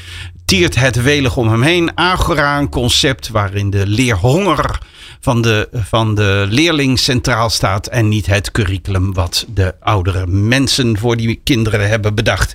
[0.49, 1.97] tiert het welig om hem heen.
[1.97, 4.79] Agora, een concept waarin de leerhonger
[5.21, 10.99] van de, van de leerling centraal staat en niet het curriculum wat de oudere mensen
[10.99, 12.55] voor die kinderen hebben bedacht.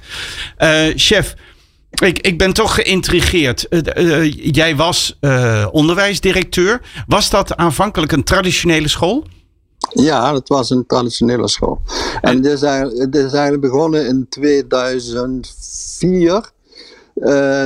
[0.58, 1.36] Uh, chef,
[1.90, 3.68] ik, ik ben toch geïntrigeerd.
[3.70, 5.20] Uh, jij was
[5.72, 6.82] onderwijsdirecteur.
[7.08, 9.28] Was dat aanvankelijk een traditionele school?
[9.90, 11.82] Ja, dat was een traditionele school.
[12.22, 16.53] En het is eigenlijk, is eigenlijk begonnen in 2004.
[17.16, 17.64] Uh,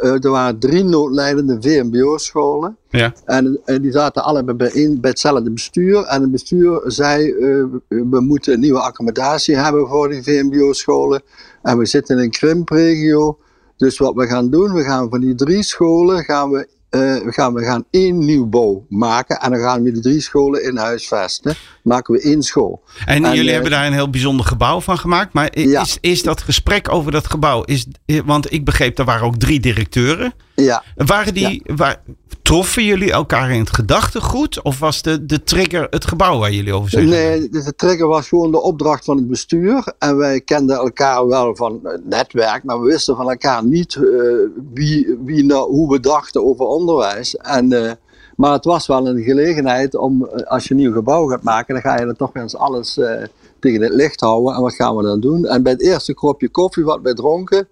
[0.00, 2.76] er waren drie noodlijdende VMBO-scholen.
[2.88, 3.12] Ja.
[3.24, 6.04] En, en, die zaten allebei bij, in, bij hetzelfde bestuur.
[6.04, 11.22] En het bestuur zei: uh, we moeten een nieuwe accommodatie hebben voor die VMBO-scholen.
[11.62, 13.38] En we zitten in een krimpregio.
[13.76, 17.32] Dus wat we gaan doen, we gaan van die drie scholen gaan we uh, we,
[17.32, 21.54] gaan, we gaan één nieuwbouw maken en dan gaan we die drie scholen in huisvesten.
[21.82, 22.82] Maken we één school.
[23.06, 25.32] En, jullie uh, hebben daar een heel bijzonder gebouw van gemaakt.
[25.32, 27.62] Maar is, is dat gesprek over dat gebouw?
[27.62, 27.86] Is,
[28.24, 30.34] want ik begreep, er waren ook drie directeuren.
[30.56, 30.82] Ja.
[30.94, 32.02] Waren die, waar,
[32.46, 34.62] troffen jullie elkaar in het gedachtegoed?
[34.62, 37.10] Of was de, de trigger het gebouw waar jullie over zeggen?
[37.10, 39.92] Nee, de, trigger was gewoon de opdracht van het bestuur.
[39.98, 44.34] En wij kenden elkaar wel van het netwerk, maar we wisten van elkaar niet uh,
[44.74, 47.36] wie, wie nou, hoe we dachten over onderwijs.
[47.36, 47.90] En, uh,
[48.36, 51.82] maar het was wel een gelegenheid om, als je een nieuw gebouw gaat maken, dan
[51.82, 53.22] ga je er toch weer eens alles uh,
[53.60, 54.54] tegen het licht houden.
[54.54, 55.46] En wat gaan we dan doen?
[55.46, 57.68] En bij het eerste kropje koffie wat wij dronken,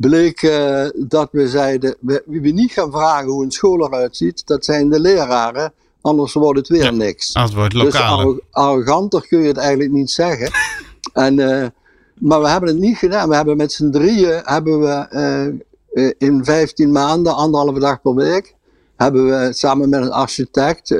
[0.00, 4.46] bleek uh, dat we zeiden, we, we niet gaan vragen hoe een school eruit ziet,
[4.46, 7.30] dat zijn de leraren, anders wordt het weer ja, niks.
[7.32, 8.24] Het wordt lokaal.
[8.24, 10.50] Dus arroganter kun je het eigenlijk niet zeggen.
[11.12, 11.66] en, uh,
[12.18, 13.28] maar we hebben het niet gedaan.
[13.28, 15.06] We hebben met z'n drieën, hebben we
[15.92, 18.54] uh, in 15 maanden, anderhalve dag per week,
[18.96, 20.90] hebben we samen met een architect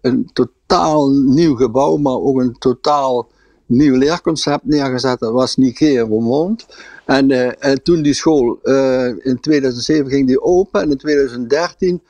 [0.00, 3.28] een totaal nieuw gebouw, maar ook een totaal
[3.66, 5.18] nieuw leerconcept neergezet.
[5.18, 6.66] Dat was Nigeria Roermond.
[7.10, 12.02] En, uh, en toen die school, uh, in 2007 ging die open en in 2013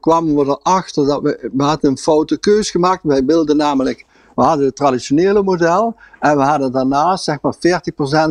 [0.00, 3.02] kwamen we erachter dat we, we hadden een foute keus gemaakt.
[3.02, 7.58] Wij wilden namelijk, we hadden het traditionele model en we hadden daarnaast, zeg maar 40%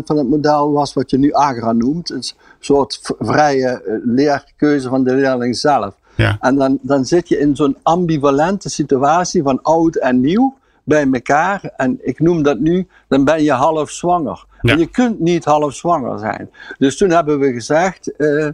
[0.05, 2.09] van het model was wat je nu Agra noemt.
[2.09, 2.23] Een
[2.59, 5.95] soort vrije leerkeuze van de leerling zelf.
[6.15, 6.37] Ja.
[6.39, 11.71] En dan, dan zit je in zo'n ambivalente situatie van oud en nieuw bij elkaar.
[11.75, 14.45] En ik noem dat nu, dan ben je half zwanger.
[14.61, 14.73] Ja.
[14.73, 16.49] En je kunt niet half zwanger zijn.
[16.77, 18.51] Dus toen hebben we gezegd, uh, uh,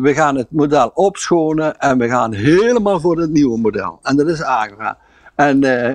[0.00, 3.98] we gaan het model opschonen en we gaan helemaal voor het nieuwe model.
[4.02, 4.98] En dat is Agra.
[5.34, 5.88] En, uh,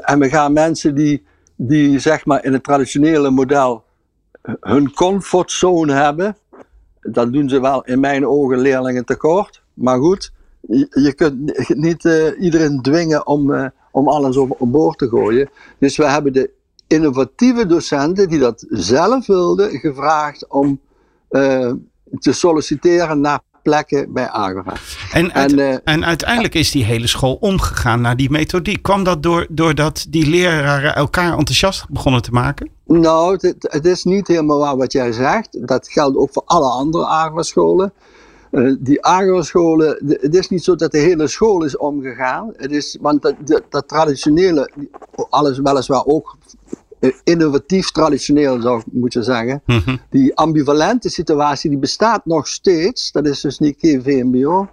[0.00, 1.24] en we gaan mensen die,
[1.56, 3.84] die zeg maar in het traditionele model
[4.60, 6.36] hun comfortzone hebben.
[7.00, 9.62] Dat doen ze wel in mijn ogen leerlingen tekort.
[9.74, 12.04] Maar goed, je, je kunt niet
[12.38, 15.50] iedereen dwingen om om alles op, op boord te gooien.
[15.78, 16.50] Dus we hebben de
[16.86, 20.80] innovatieve docenten die dat zelf wilden gevraagd om
[21.30, 21.72] uh,
[22.18, 24.72] te solliciteren naar plekken bij Agora.
[25.12, 28.82] En, uit, en, uh, en, uiteindelijk is die hele school omgegaan naar die methodiek.
[28.82, 32.70] Kwam dat door, doordat die leraren elkaar enthousiast begonnen te maken?
[32.86, 35.68] Nou, het, het is niet helemaal waar wat jij zegt.
[35.68, 37.92] Dat geldt ook voor alle andere Agora scholen.
[38.50, 42.52] Uh, die agroscholen, het is niet zo dat de hele school is omgegaan.
[42.56, 44.70] Het is, want dat, dat, dat traditionele,
[45.28, 46.36] alles weliswaar ook
[47.00, 49.62] uh, innovatief traditioneel zou ik moeten zeggen.
[49.66, 50.00] Mm -hmm.
[50.10, 53.12] Die ambivalente situatie die bestaat nog steeds.
[53.12, 54.68] Dat is dus niet VMBO.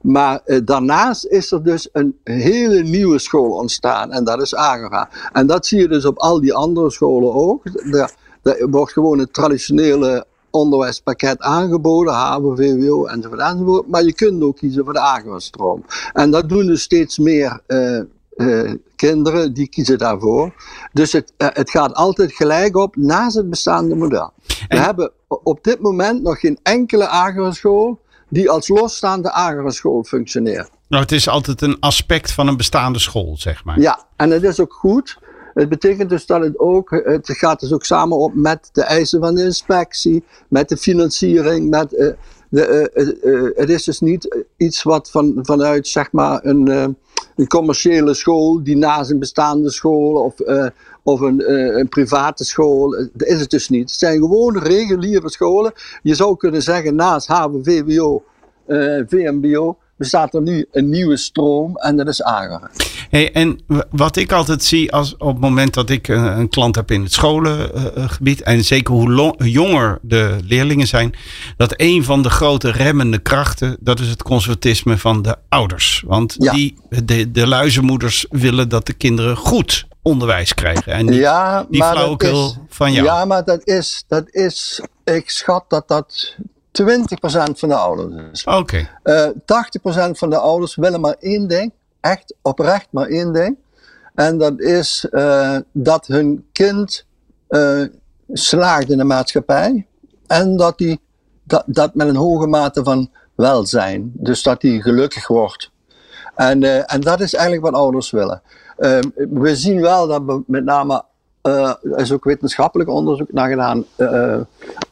[0.00, 4.12] Maar uh, daarnaast is er dus een hele nieuwe school ontstaan.
[4.12, 5.08] En dat is Agora.
[5.32, 7.64] En dat zie je dus op al die andere scholen ook.
[8.42, 13.88] Er wordt gewoon het traditionele onderwijspakket aangeboden, HAVO, VWO enzovoort enzovoort.
[13.88, 15.84] Maar je kunt ook kiezen voor de agrostroom.
[16.12, 18.00] En dat doen dus steeds meer uh,
[18.36, 20.54] uh, kinderen, die kiezen daarvoor.
[20.92, 24.32] Dus het, uh, het gaat altijd gelijk op naast het bestaande model.
[24.68, 30.70] We hebben op dit moment nog geen enkele agroschool die als losstaande agroschool functioneert.
[30.88, 33.80] Nou, het is altijd een aspect van een bestaande school, zeg maar.
[33.80, 35.18] Ja, en het is ook goed.
[35.54, 39.20] Het betekent dus dat het ook, het gaat dus ook samen op met de eisen
[39.20, 42.08] van de inspectie, met de financiering, met uh,
[42.48, 46.96] de, uh, uh, het is dus niet iets wat van, vanuit zeg maar een,
[47.36, 50.34] een commerciële school die naast een bestaande school of,
[51.02, 53.90] of een, een private school, dat is het dus niet.
[53.90, 55.72] Het zijn gewoon reguliere scholen.
[56.02, 58.22] Je zou kunnen zeggen naast HAVO, VWO,
[59.06, 62.70] VMBO bestaat er nu een nieuwe stroom en dat is Agera.
[63.10, 63.60] Hey, en
[63.90, 67.02] wat ik altijd zie als op het moment dat ik een, een klant heb in
[67.02, 71.14] het scholengebied, en zeker hoe jonger de leerlingen zijn,
[71.56, 76.02] dat een van de grote remmende krachten, dat is het conservatisme van de ouders.
[76.06, 76.52] Want ja.
[76.52, 80.92] die, de, de luizenmoeders willen dat de kinderen goed onderwijs krijgen.
[80.92, 83.06] En niet ja, die flauwekul van jou.
[83.06, 86.36] Ja, maar dat is, dat is, ik schat dat dat
[86.72, 86.82] 20%
[87.58, 88.44] van de ouders is.
[88.44, 88.86] Oké.
[89.04, 89.30] Okay.
[89.32, 91.72] Uh, 80% van de ouders willen maar één ding.
[92.00, 93.56] echt oprecht maar één ding.
[94.14, 97.04] En dat is uh, dat hun kind
[97.48, 97.84] uh,
[98.32, 99.86] slaagt in de maatschappij.
[100.26, 101.00] En dat, die,
[101.42, 104.12] dat, dat met een hoge mate van welzijn.
[104.14, 105.70] Dus dat hij gelukkig wordt.
[106.34, 108.42] En, uh, en dat is eigenlijk wat ouders willen.
[109.14, 111.04] we zien wel dat we met name
[111.42, 113.84] uh, er is ook wetenschappelijk onderzoek naar gedaan.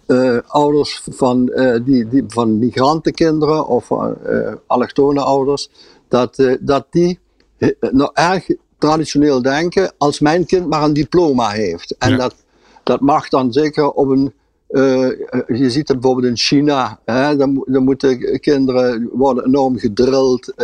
[0.09, 1.47] Uh, uh, ouders van,
[1.85, 3.91] die, die, van migrantenkinderen of
[4.67, 5.71] allochtone ouders,
[6.09, 7.19] dat, dat die
[7.91, 8.47] nou erg
[8.79, 11.97] traditioneel denken als mijn kind maar een diploma heeft.
[11.99, 12.35] En dat,
[12.83, 14.33] dat mag dan zeker op een.
[15.47, 20.55] je ziet het bijvoorbeeld in China, hè, dan, dan moeten kinderen worden enorm gedrild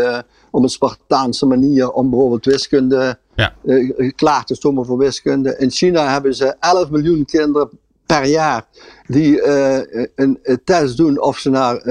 [0.50, 3.54] op een Spartaanse manier om bijvoorbeeld wiskunde ja.
[4.16, 5.56] klaar te stomen voor wiskunde.
[5.58, 7.70] In China hebben ze 11 miljoen kinderen
[8.06, 8.66] per jaar
[9.06, 9.76] die uh,
[10.14, 11.82] een, een, test doen of ze naar uh,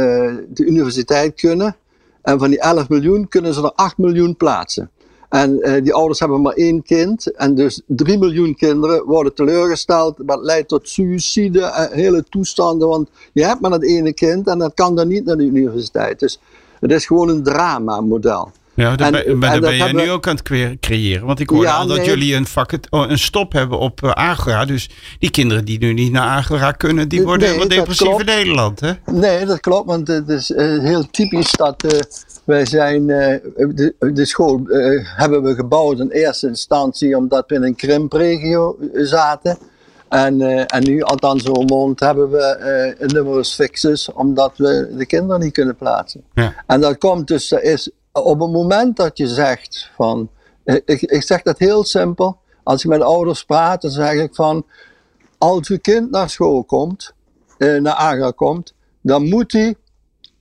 [0.47, 1.75] de universiteit kunnen.
[2.21, 4.89] En van die 11 miljoen kunnen ze er 8 miljoen plaatsen.
[5.29, 7.31] En die ouders hebben maar één kind.
[7.31, 10.17] En dus 3 miljoen kinderen worden teleurgesteld.
[10.25, 12.87] Wat leidt tot suïcide, hele toestanden.
[12.87, 16.19] Want je hebt maar dat ene kind en dat kan dan niet naar de universiteit.
[16.19, 16.39] Dus
[16.79, 18.51] het is gewoon een drama-model.
[18.75, 21.25] Ja, daar ben, je nu ook aan het creëren.
[21.25, 24.65] Want ik hoorde al dat jullie een, vak, oh, een stop hebben op uh, Agora.
[24.65, 28.79] Dus die kinderen die nu niet naar Agora kunnen, die worden helemaal depressief in Nederland.
[28.79, 28.91] Hè?
[29.05, 29.87] Nee, dat klopt.
[29.87, 31.99] Want het is uh, heel typisch dat uh,
[32.43, 33.07] wij zijn...
[33.07, 34.61] De, de, school
[35.03, 39.57] hebben we gebouwd in eerste instantie omdat we in een krimpregio zaten.
[40.09, 45.39] En, en nu, althans zo'n mond, hebben we een numerus fixus, omdat we de kinderen
[45.39, 46.23] niet kunnen plaatsen.
[46.33, 46.53] Ja.
[46.67, 50.29] En dat komt dus, er is op het moment dat je zegt van,
[50.63, 54.65] ik, ik zeg dat heel simpel, als ik met ouders praat, dan zeg ik van,
[55.37, 57.13] als uw kind naar school komt,
[57.57, 59.75] eh, naar AGA komt, dan moet hij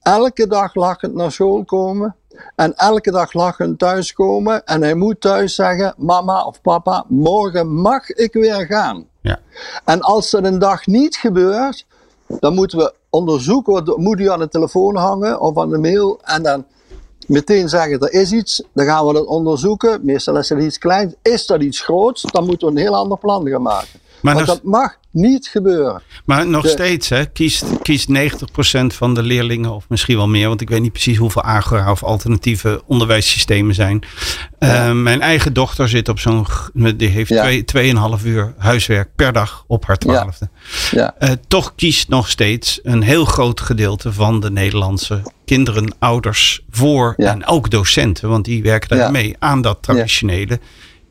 [0.01, 2.17] elke dag lachend naar school komen
[2.57, 8.11] en elke dag lachend thuiskomen en hij moet thuis zeggen, mama of papa, morgen mag
[8.11, 9.07] ik weer gaan.
[9.21, 9.39] Ja.
[9.85, 11.87] En als dat een dag niet gebeurt,
[12.27, 16.43] dan moeten we onderzoeken, moet hij aan de telefoon hangen of aan de mail en
[16.43, 16.65] dan
[17.29, 20.01] meteen zeggen er is iets, dan gaan we dat onderzoeken.
[20.03, 21.15] Meestal is het iets kleins.
[21.23, 24.01] Is dat iets groots, dan moeten we een heel ander plan gaan maken.
[24.23, 26.03] Maar Want dat mag niet gebeuren.
[26.25, 30.61] Maar nog steeds, hè, kiest, kiest 90% van de leerlingen, of misschien wel meer, want
[30.61, 34.03] ik weet niet precies hoeveel Agora of alternatieve onderwijssystemen zijn.
[34.59, 36.47] Uh, mijn eigen dochter zit op zo'n,
[36.97, 37.43] die heeft ja.
[37.43, 40.49] twee, tweeënhalf uur huiswerk per dag op haar twaalfde.
[40.91, 41.15] Ja.
[41.19, 47.15] Uh, toch kiest nog steeds een heel groot gedeelte van de Nederlandse kinderen, ouders voor
[47.17, 50.61] en ook docenten, want die werken daar mee aan dat traditionele.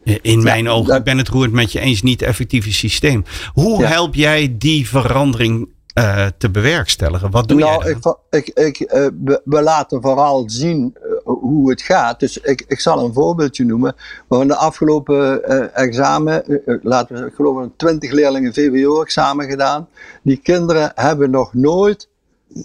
[0.04, 3.24] Eh, in mijn ogen, ik ben het roerend met je eens, niet effectieve systeem.
[3.54, 7.32] Hoe help jij die verandering uh, te bewerkstelligen?
[7.32, 8.18] Wat doe nou, jij dan?
[8.30, 9.08] Ik, ik, ik, uh,
[9.44, 12.20] we, laten vooral zien uh, hoe het gaat.
[12.20, 13.94] Dus ik, ik zal een voorbeeldje noemen.
[13.98, 19.88] We hebben de afgelopen examen, laten we, ik geloof, 20 leerlingen VWO-examen gedaan.
[20.24, 22.10] Die kinderen hebben nog nooit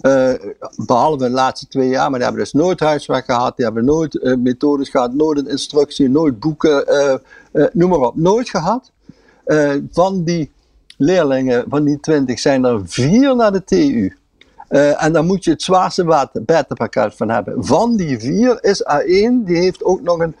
[0.01, 0.33] uh,
[0.75, 4.15] behalve de laatste twee jaar, maar die hebben dus nooit huiswerk gehad, die hebben nooit
[4.15, 6.85] uh, methodes gehad, nooit een instructie, nooit boeken,
[7.51, 8.91] uh, noem maar op, nooit gehad.
[9.91, 10.51] van die
[10.97, 14.15] leerlingen, van die twintig, zijn er vier naar de TU.
[14.97, 17.65] en daar moet je het zwaarste bettenpakket van hebben.
[17.65, 20.35] Van die vier is er één, die heeft ook nog een,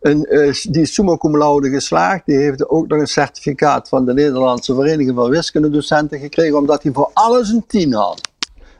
[0.00, 0.26] een
[0.70, 4.74] die is summa cum laude geslaagd, die heeft ook nog een certificaat van de Nederlandse
[4.74, 8.31] Vereniging van Wiskundedocenten gekregen, omdat hij voor alles een tien had.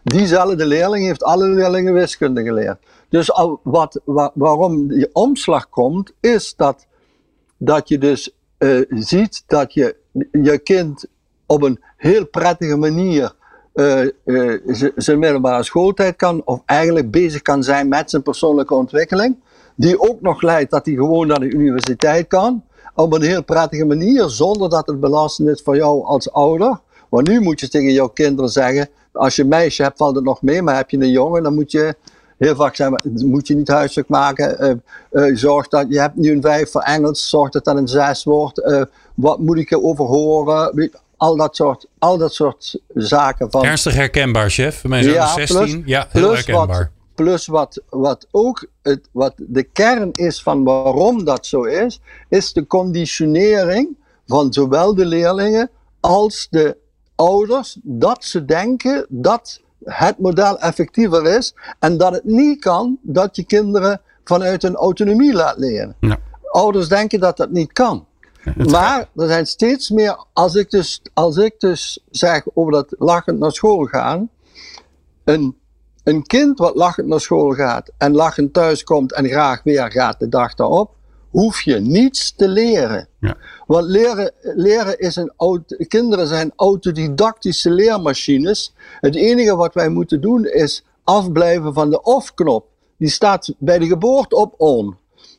[0.03, 2.79] Diezelfde leerling heeft alle leerlingen wiskunde geleerd.
[3.09, 4.01] Dus al wat,
[4.35, 6.87] waarom die omslag komt, is dat,
[7.57, 9.97] dat je dus uh, ziet dat je
[10.33, 11.07] je kind
[11.47, 13.33] op een heel prettige manier
[13.75, 14.59] uh, uh,
[14.97, 19.37] zijn middelbare schooltijd kan, of eigenlijk bezig kan zijn met zijn persoonlijke ontwikkeling.
[19.75, 22.65] Die ook nog leidt dat hij gewoon naar de universiteit kan.
[22.95, 26.81] Op een heel prettige manier, zonder dat het belastend is voor jou als ouder.
[27.09, 30.25] Want nu moet je tegen jouw kinderen zeggen: als je een meisje hebt, valt het
[30.25, 30.63] nog mee.
[30.63, 31.95] Maar heb je een jongen, dan moet je
[32.39, 34.81] heel vaak zeggen, moet je niet huiswerk maken.
[35.13, 37.89] Uh, uh, zorg dat, je hebt nu een vijf voor Engels, zorg dat dat een
[37.89, 38.59] zes wordt.
[38.59, 38.83] Uh,
[39.15, 40.91] wat moet ik erover horen?
[41.17, 43.51] Al dat soort, al dat soort zaken.
[43.51, 44.85] Van, Ernstig herkenbaar, chef.
[44.85, 45.57] Mijn zoon ja, 16.
[45.57, 46.79] Plus, ja, heel plus herkenbaar.
[46.79, 52.01] Wat, plus wat, wat ook het, wat de kern is van waarom dat zo is,
[52.29, 53.97] is de conditionering
[54.27, 55.71] van zowel de leerlingen
[56.01, 56.77] als de
[57.23, 63.37] ouders dat ze denken dat het model effectiever is en dat het niet kan dat
[63.37, 65.97] je kinderen vanuit hun autonomie laat leren.
[66.01, 66.19] Ja.
[66.45, 68.07] Ouders denken dat dat niet kan.
[68.71, 73.39] maar er zijn steeds meer, als ik, dus, als ik dus zeg over dat lachend
[73.39, 74.31] naar school gaan,
[75.25, 75.61] een
[76.03, 80.21] een kind wat lachend naar school gaat en lachend thuis komt en graag weer gaat
[80.21, 80.95] de dag daarop,
[81.31, 83.09] hoef je niets te leren.
[83.23, 83.37] Ja.
[83.67, 88.75] Want leren, leren is een, auto- kinderen zijn autodidactische leermachines.
[89.01, 92.67] Het enige wat wij moeten doen is afblijven van de off-knop.
[92.97, 94.97] Die staat bij de geboorte op on.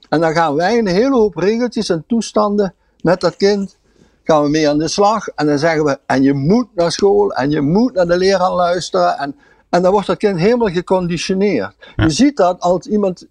[0.09, 3.77] En dan gaan wij een hele hoop regeltjes en toestanden met dat kind
[4.23, 5.27] gaan we mee aan de slag.
[5.27, 8.53] En dan zeggen we, en je moet naar school en je moet naar de leraar
[8.53, 9.17] luisteren.
[9.17, 9.35] En,
[9.69, 11.75] en dan wordt dat kind helemaal geconditioneerd.
[11.95, 13.27] Je ziet dat als iemand,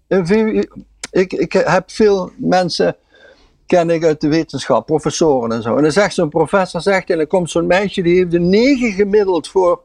[1.11, 2.95] ik, ik heb veel mensen,
[3.73, 5.75] ken ik uit de wetenschap, professoren en zo.
[5.75, 8.91] En dan zegt zo'n professor, zegt, en dan komt zo'n meisje, die heeft een 9
[8.91, 9.81] gemiddeld voor,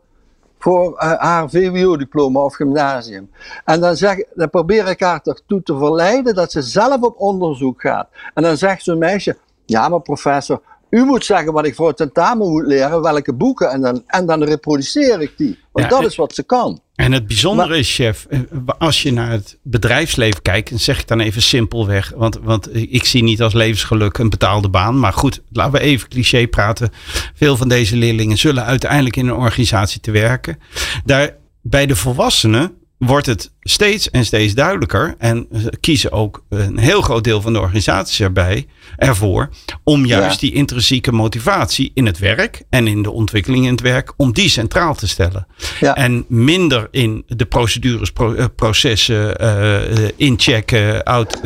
[0.59, 3.31] voor eh, haar VWO-diploma of gymnasium.
[3.65, 7.81] En dan, zeg, dan probeer ik haar ertoe te verleiden dat ze zelf op onderzoek
[7.81, 8.09] gaat.
[8.35, 11.97] En dan zegt zo'n meisje, ja maar professor, u moet zeggen wat ik voor het
[11.97, 15.59] tentamen moet leren, welke boeken, en dan, en dan reproduceer ik die.
[15.73, 16.81] Want Ja, dat is wat ze kan.
[16.99, 18.41] En het bijzondere is, chef, eh,
[18.79, 23.05] als je naar het bedrijfsleven kijkt, en zeg ik dan even simpelweg, want, want ik
[23.05, 24.99] zie niet als levensgeluk een betaalde baan.
[24.99, 26.91] Maar goed, laten we even cliché praten.
[27.35, 30.59] Veel van deze leerlingen zullen uiteindelijk in een organisatie te werken.
[31.05, 35.15] Daar, bij de volwassenen wordt het steeds en steeds duidelijker.
[35.19, 39.49] En ze kiezen ook een heel groot deel van de organisaties erbij, ervoor.
[39.85, 40.49] Om juist Ja.
[40.49, 44.49] die intrinsieke motivatie in het werk en in de ontwikkeling in het werk, om die
[44.49, 45.47] centraal te stellen.
[45.81, 45.95] Ja.
[45.95, 51.41] En minder in de procedures, pro- eh, processen, eh, eh, inchecken, out,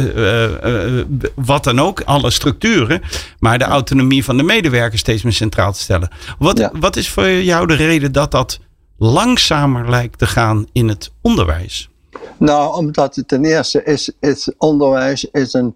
[1.34, 3.00] wat dan ook, alle structuren.
[3.38, 6.08] Maar de autonomie van de medewerkers steeds meer centraal te stellen.
[6.38, 6.72] Wat, Ja.
[6.80, 8.60] wat is voor jou de reden dat dat
[8.98, 11.90] langzamer lijkt te gaan in het onderwijs?
[12.38, 15.74] Nou, omdat het ten eerste is, is onderwijs is een,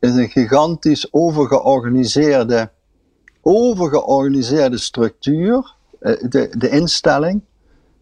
[0.00, 2.70] is een gigantisch overgeorganiseerde,
[3.42, 5.76] overgeorganiseerde structuur.
[6.00, 7.42] Eh, De, de instelling,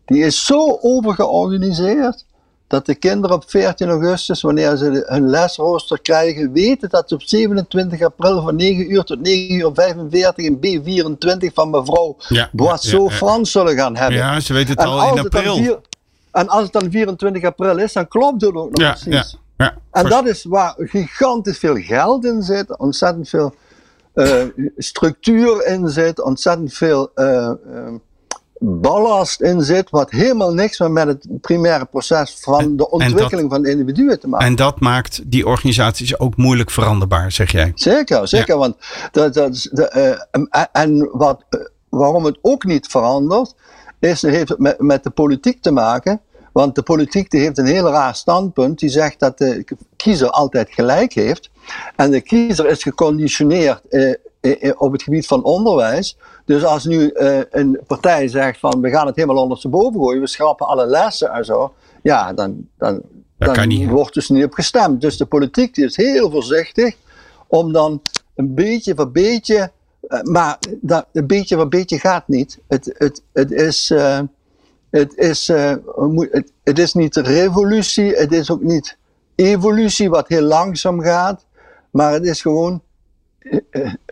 [0.05, 2.27] die is zo overgeorganiseerd
[2.68, 7.22] dat de kinderen op 14 augustus, wanneer ze hun lesrooster krijgen, weten dat ze op
[7.22, 13.05] 27 april van 9 uur tot 9 uur 45 in B24 van mevrouw Ja, Boisseau
[13.05, 13.16] ja, ja.
[13.16, 14.18] Frans zullen gaan hebben.
[14.18, 15.57] Ja, ze weten het En al in april.
[15.57, 15.81] vier-
[16.33, 19.12] en als het dan 24 april is, dan klopt het ook nog precies.
[19.12, 19.24] ja,
[19.57, 19.74] ja.
[19.90, 23.55] En dat is waar gigantisch veel geld in zit, ontzettend veel
[24.12, 24.42] eh,
[24.76, 27.55] structuur in zit, ontzettend veel eh, eh,
[28.59, 33.62] ballast in zit, wat helemaal niks meer met het primaire proces van de ontwikkeling van
[33.62, 37.73] de individuen te maken En dat maakt die organisaties ook moeilijk veranderbaar, zeg jij.
[37.75, 38.59] Zeker, zeker.
[38.59, 38.77] Want
[39.11, 43.55] dat, dat is de, eh, en wat, eh, waarom het ook niet verandert,
[43.99, 46.21] is, heeft het met, met de politiek te maken.
[46.53, 48.79] Want de politiek die heeft een heel raar standpunt.
[48.79, 49.64] Die zegt dat de
[49.97, 51.51] kiezer altijd gelijk heeft.
[51.97, 56.16] En de kiezer is geconditioneerd eh, eh, op het gebied van onderwijs.
[56.46, 60.26] Dus als nu eh, een partij zegt van we gaan het helemaal ondersteboven gooien, we
[60.26, 61.74] schrappen alle lessen en zo.
[62.02, 63.02] Ja, dan, dan,
[63.38, 63.88] Dat dan niet.
[63.88, 65.00] wordt dus niet op gestemd.
[65.00, 66.96] Dus de politiek die is heel voorzichtig
[67.46, 68.02] om dan
[68.35, 69.70] een beetje voor beetje,
[70.09, 72.59] eh, maar dat, een beetje voor beetje gaat niet.
[72.68, 74.20] Het, het, het is, eh,
[74.90, 78.96] het, is, het, het is niet revolutie, het is ook niet
[79.35, 81.46] evolutie wat heel langzaam gaat,
[81.90, 82.82] maar het is gewoon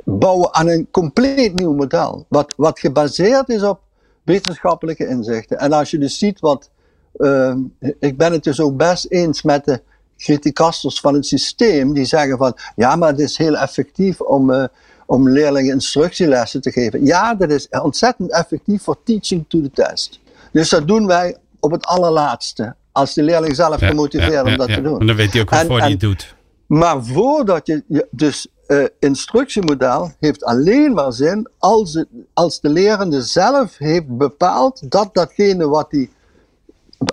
[0.04, 2.26] bouwen aan een compleet nieuw model.
[2.28, 3.80] Wat, wat gebaseerd is op
[4.22, 5.58] wetenschappelijke inzichten.
[5.58, 6.70] En als je dus ziet wat.
[7.12, 7.54] eh,
[8.00, 9.80] ik ben het dus ook best eens met de
[10.18, 11.92] criticasters van het systeem.
[11.92, 14.64] Die zeggen van ja, maar het is heel effectief om, eh,
[15.06, 17.04] om leerlingen instructielessen te geven.
[17.04, 20.20] Ja, dat is ontzettend effectief voor teaching to the test.
[20.52, 22.74] Dus dat doen wij op het allerlaatste.
[22.92, 25.00] Als de leerling zelf Ja, gemotiveerd ja, om dat te doen.
[25.00, 26.34] En dan weet hij ook En- waarvoor hij het doet.
[26.66, 32.68] Maar voordat je, je dus eh, instructiemodel heeft alleen maar zin als, het, als de
[32.68, 36.08] lerende zelf heeft bepaald dat datgene wat hij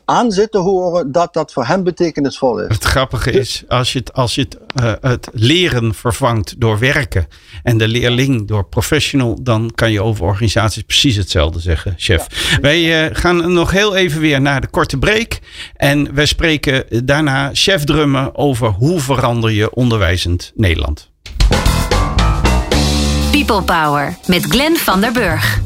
[0.06, 2.68] aan zit te horen, dat dat voor hem betekenisvol is.
[2.68, 7.28] Het grappige is, als je, het, als je het, eh, het leren vervangt door werken
[7.64, 12.58] en de leerling door professional, dan kan je over organisaties precies hetzelfde zeggen, chef.
[12.62, 15.40] Wij eh, gaan nog heel even weer naar de korte break.
[15.76, 21.11] En wij spreken daarna chef Drummen over hoe verander je onderwijzend Nederland.
[23.46, 25.60] People Power met Glenn van der Burg.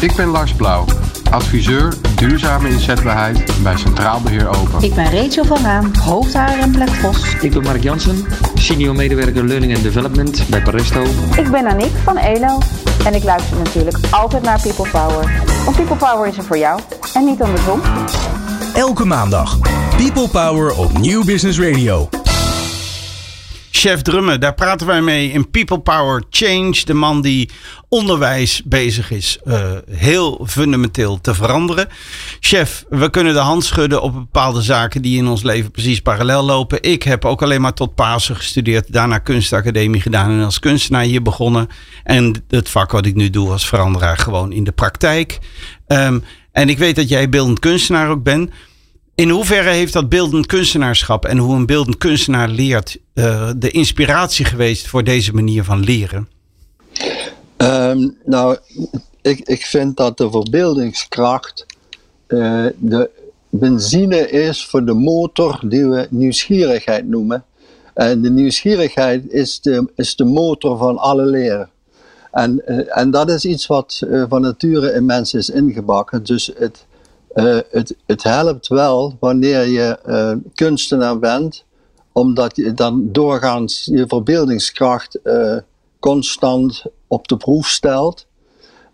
[0.00, 0.84] Ik ben Lars Blauw,
[1.30, 4.82] adviseur duurzame inzetbaarheid bij Centraal Beheer Open.
[4.82, 7.34] Ik ben Rachel van Raam, hoofdhaar en Black Vos.
[7.40, 11.02] Ik ben Mark Jansen, senior medewerker Learning and Development bij Paresto.
[11.36, 12.58] Ik ben Aniek van ELO
[13.04, 15.42] en ik luister natuurlijk altijd naar People Power.
[15.64, 16.80] Want People Power is er voor jou
[17.14, 17.80] en niet andersom.
[18.74, 19.58] Elke maandag.
[19.96, 22.08] People Power op Nieuw Business Radio.
[23.80, 26.84] Chef Drummen, daar praten wij mee in People Power Change.
[26.84, 27.50] De man die
[27.88, 31.88] onderwijs bezig is uh, heel fundamenteel te veranderen.
[32.40, 36.42] Chef, we kunnen de hand schudden op bepaalde zaken die in ons leven precies parallel
[36.42, 36.82] lopen.
[36.82, 41.22] Ik heb ook alleen maar tot Pasen gestudeerd, daarna kunstacademie gedaan en als kunstenaar hier
[41.22, 41.68] begonnen.
[42.04, 45.38] En het vak wat ik nu doe als veranderaar gewoon in de praktijk.
[45.86, 48.50] Um, en ik weet dat jij beeldend kunstenaar ook bent.
[49.20, 54.44] In hoeverre heeft dat beeldend kunstenaarschap en hoe een beeldend kunstenaar leert uh, de inspiratie
[54.44, 56.28] geweest voor deze manier van leren?
[57.56, 58.56] Um, nou,
[59.22, 61.66] ik, ik vind dat de verbeeldingskracht
[62.28, 63.10] uh, de
[63.48, 67.44] benzine is voor de motor die we nieuwsgierigheid noemen.
[67.94, 71.70] En de nieuwsgierigheid is de, is de motor van alle leren.
[72.32, 76.22] En, uh, en dat is iets wat van nature in mensen is ingebakken.
[76.22, 76.86] Dus het,
[77.34, 81.64] uh, het, het helpt wel wanneer je uh, kunstenaar bent,
[82.12, 85.56] omdat je dan doorgaans je verbeeldingskracht uh,
[85.98, 88.26] constant op de proef stelt.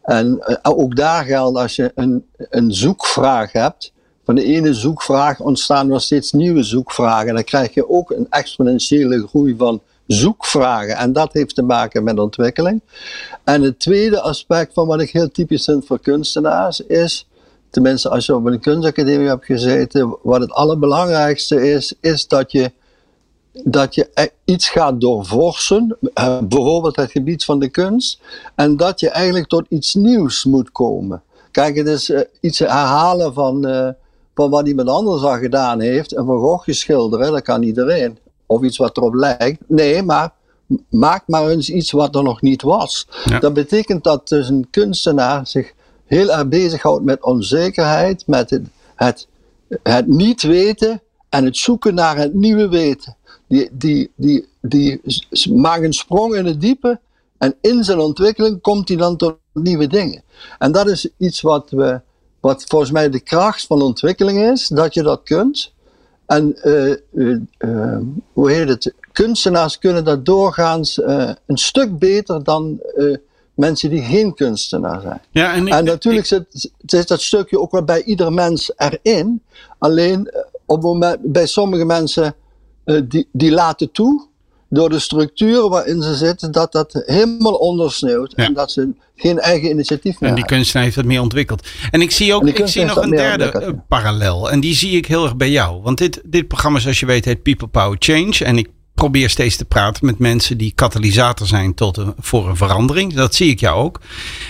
[0.02, 3.92] En ook daar geldt als je een, een zoekvraag hebt.
[4.24, 7.28] Van de ene zoekvraag ontstaan er steeds nieuwe zoekvragen.
[7.28, 10.96] En dan krijg je ook een exponentiële groei van zoekvragen.
[10.96, 12.80] En dat heeft te maken met ontwikkeling.
[13.44, 17.26] En het tweede aspect van wat ik heel typisch vind voor kunstenaars is
[17.76, 22.72] tenminste als je op een kunstacademie hebt gezeten, wat het allerbelangrijkste is, is dat je,
[23.52, 28.20] dat je e- iets gaat doorvorsen, eh, bijvoorbeeld het gebied van de kunst,
[28.54, 31.22] en dat je eigenlijk tot iets nieuws moet komen.
[31.50, 33.88] Kijk, het is uh, iets herhalen van, uh,
[34.34, 38.18] van wat iemand anders al gedaan heeft, en van Gogh schilderen, dat kan iedereen.
[38.46, 39.60] Of iets wat erop lijkt.
[39.66, 40.32] Nee, maar
[40.90, 43.06] maak maar eens iets wat er nog niet was.
[43.24, 43.38] Ja.
[43.38, 45.72] Dat betekent dat dus een kunstenaar zich
[46.06, 49.26] heel erg bezighoudt met onzekerheid, met het,
[49.82, 53.16] het, niet weten en het zoeken naar het nieuwe weten.
[53.48, 55.00] Die, die, die, die
[55.52, 57.00] maakt een sprong in het diepe
[57.38, 60.22] en in zijn ontwikkeling komt hij dan tot nieuwe dingen.
[60.58, 62.00] En dat is iets wat, we,
[62.40, 65.74] wat volgens mij de kracht van ontwikkeling is, dat je dat kunt.
[66.26, 67.98] En uh, uh, uh,
[68.32, 68.94] hoe heet het?
[69.12, 71.00] Kunstenaars kunnen dat doorgaans
[71.46, 72.80] een stuk beter dan
[73.56, 75.20] mensen die geen kunstenaar zijn.
[75.30, 79.42] Ja, en, ik, en natuurlijk zit, zit, dat stukje ook wel bij ieder mens erin.
[79.78, 82.34] Alleen eh, op moment, bij sommige mensen
[82.84, 84.26] uh, die, die laten toe,
[84.68, 88.32] door de structuren waarin ze zitten, dat dat helemaal ondersneeuwt.
[88.36, 88.44] Ja.
[88.44, 91.66] En dat ze geen eigen initiatief meer En die kunstenaar heeft het meer ontwikkeld.
[91.90, 94.50] En ik zie ook ik zie nog een derde uh, parallel.
[94.50, 95.82] En die zie ik heel erg bij jou.
[95.82, 98.44] Want dit, dit programma, zoals je weet, heet People Power Change.
[98.44, 102.56] En ik probeer steeds te praten met mensen die katalysator zijn tot een, voor een
[102.56, 103.14] verandering.
[103.14, 104.00] Dat zie ik jou ook.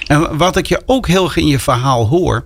[0.06, 2.44] En wat ik je ook heel erg in je verhaal hoor.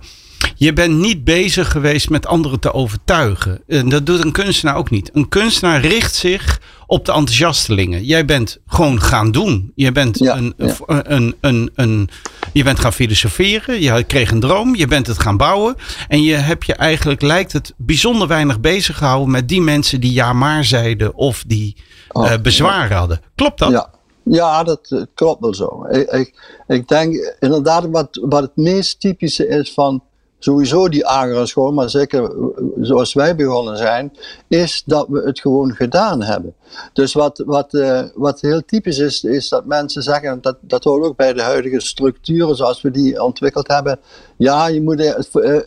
[0.55, 3.61] Je bent niet bezig geweest met anderen te overtuigen.
[3.67, 5.09] En dat doet een kunstenaar ook niet.
[5.13, 8.05] Een kunstenaar richt zich op de enthousiastelingen.
[8.05, 9.71] Jij bent gewoon gaan doen.
[9.75, 10.75] Je bent, ja, een, ja.
[10.87, 12.09] Een, een, een,
[12.53, 13.81] je bent gaan filosoferen.
[13.81, 14.75] Je kreeg een droom.
[14.75, 15.75] Je bent het gaan bouwen.
[16.07, 20.13] En je hebt je eigenlijk, lijkt het, bijzonder weinig bezig gehouden met die mensen die
[20.13, 21.75] ja maar zeiden of die
[22.11, 23.21] oh, uh, bezwaren hadden.
[23.35, 23.71] Klopt dat?
[23.71, 23.89] Ja.
[24.23, 25.85] Ja, dat uh, klopt wel zo.
[25.89, 30.03] Ik, ik, ik, denk inderdaad wat, wat het meest typische is van
[30.43, 34.11] sowieso die agere school, maar zeker eh, zoals wij begonnen zijn,
[34.47, 36.53] is dat we het gewoon gedaan hebben.
[36.93, 41.03] Dus wat, wat, uh, wat heel typisch is, is dat mensen zeggen, dat, dat hoort
[41.03, 43.99] ook bij de huidige structuren zoals we die ontwikkeld hebben.
[44.37, 44.99] Ja, je moet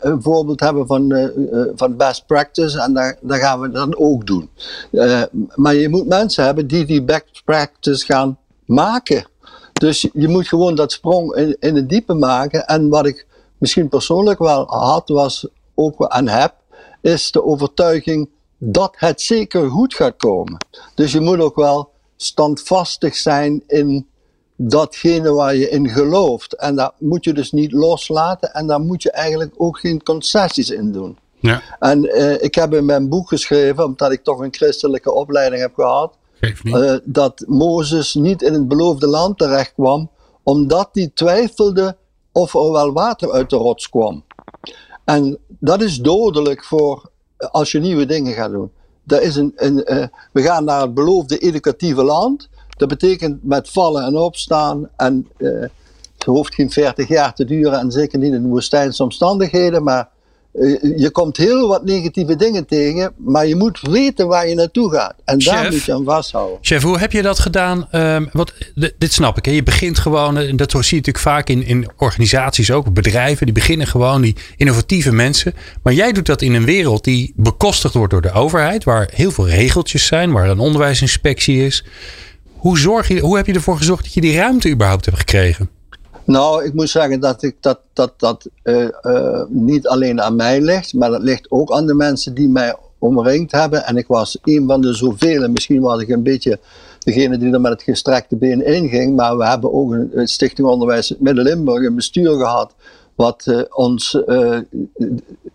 [0.01, 1.27] een voorbeeld hebben van, uh,
[1.75, 4.49] van best practice en daar, daar gaan we dan ook doen.
[5.55, 9.25] maar je moet mensen hebben die die best practice gaan maken.
[9.73, 12.67] Dus je moet gewoon dat sprong in, in het diepe maken.
[12.67, 13.25] En wat ik
[13.57, 16.53] misschien persoonlijk wel had was, ook en heb,
[17.01, 20.65] is de overtuiging dat het zeker goed gaat komen.
[20.95, 24.07] Dus je moet ook wel standvastig zijn in
[24.55, 26.53] datgene waar je in gelooft.
[26.53, 30.69] En dat moet je dus niet loslaten en daar moet je eigenlijk ook geen concessies
[30.69, 31.17] in doen.
[31.39, 31.61] Ja.
[31.79, 35.73] En uh, ik heb in mijn boek geschreven, omdat ik toch een christelijke opleiding heb
[35.73, 36.17] gehad,
[36.63, 40.09] uh, dat Mozes niet in het beloofde land terecht kwam,
[40.43, 41.97] omdat hij twijfelde
[42.35, 44.23] of er wel water uit de rots kwam.
[45.03, 48.71] En dat is dodelijk voor als je nieuwe dingen gaat doen.
[49.03, 52.49] Dat is een, een uh, we gaan naar het beloofde educatieve land.
[52.77, 54.89] Dat betekent met vallen en opstaan.
[54.95, 55.61] En uh,
[56.13, 59.83] het hoeft geen 40 jaar te duren en zeker niet in woestijnse omstandigheden.
[59.83, 60.07] Maar eh,
[60.95, 65.13] je komt heel wat negatieve dingen tegen, maar je moet weten waar je naartoe gaat.
[65.25, 65.71] En daar Chef?
[65.71, 66.57] moet je aan vasthouden.
[66.61, 67.87] Chef, hoe heb je dat gedaan?
[67.91, 69.45] Ehm, wat, d- dit snap ik.
[69.45, 69.51] Hè?
[69.51, 73.55] Je begint gewoon, en dat zie je natuurlijk vaak in, in organisaties ook, bedrijven, die
[73.55, 75.53] beginnen gewoon, die innovatieve mensen.
[75.83, 79.31] Maar jij doet dat in een wereld die bekostigd wordt door de overheid, waar heel
[79.31, 81.85] veel regeltjes zijn, waar een onderwijsinspectie is.
[82.53, 85.69] Hoe, zorg je, hoe heb je ervoor gezorgd dat je die ruimte überhaupt hebt gekregen?
[86.25, 90.61] Nou, ik moet zeggen dat ik dat, dat, dat eh, eh, niet alleen aan mij
[90.61, 93.85] ligt, maar dat ligt ook aan de mensen die mij omringd hebben.
[93.85, 96.59] En ik was een van de zoveel, en misschien was ik een beetje
[96.99, 99.15] degene die er met het gestrekte been inging.
[99.15, 102.73] Maar we hebben ook een, Stichting Onderwijs Midden-Limburg, een bestuur gehad,
[103.15, 104.19] wat eh, ons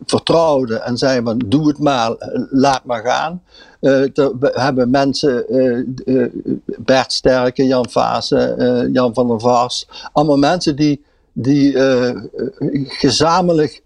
[0.05, 2.15] vertrouwde en zei van doe het maar,
[2.51, 3.43] laat maar gaan.
[3.81, 5.79] Eh, er- we hebben mensen, eh,
[6.23, 6.31] eh,
[6.79, 11.03] Bert Sterke, Jan Vaassen, eh, Jan van der Vars, allemaal mensen die,
[11.33, 12.17] die eh, eh,
[12.89, 13.83] gezamenlijk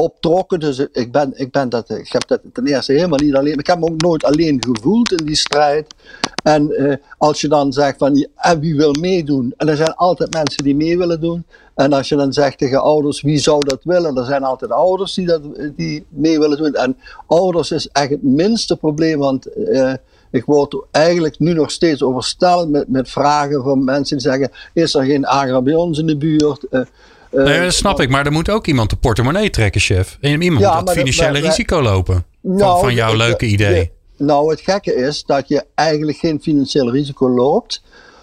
[0.00, 0.60] optrokken.
[0.60, 3.58] Dus ik, ben, ik, ben dat, ik heb dat ten eerste helemaal niet alleen.
[3.58, 5.94] Ik heb me ook nooit alleen gevoeld in die strijd.
[6.42, 8.26] En eh, als je dan zegt van
[8.60, 9.54] wie wil meedoen?
[9.56, 11.44] En er zijn altijd mensen die mee willen doen.
[11.74, 14.16] En als je dan zegt tegen ouders wie zou dat willen?
[14.16, 15.42] Er zijn altijd ouders die, dat,
[15.76, 16.74] die mee willen doen.
[16.74, 16.96] En
[17.26, 19.18] ouders is echt het minste probleem.
[19.18, 19.92] Want eh,
[20.30, 24.94] ik word eigenlijk nu nog steeds oversteld met, met vragen van mensen die zeggen: is
[24.94, 26.68] er geen agra bij ons in de buurt?
[26.68, 26.86] Eh, eh,
[27.30, 30.18] Nee, dat snap ik, maar er moet ook iemand de portemonnee trekken, chef.
[30.20, 32.24] En iemand Ja, moet dat financiële maar- risico lopen.
[32.42, 33.90] Van, Nou, van jouw leuke de- idee.
[34.16, 37.82] de- nou, het gekke is dat je eigenlijk geen financieel risico loopt,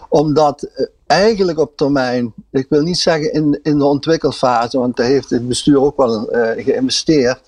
[0.09, 5.05] omdat eh, eigenlijk op termijn, ik wil niet zeggen in, in de ontwikkelfase, want daar
[5.07, 7.39] heeft het bestuur ook wel eh, geïnvesteerd.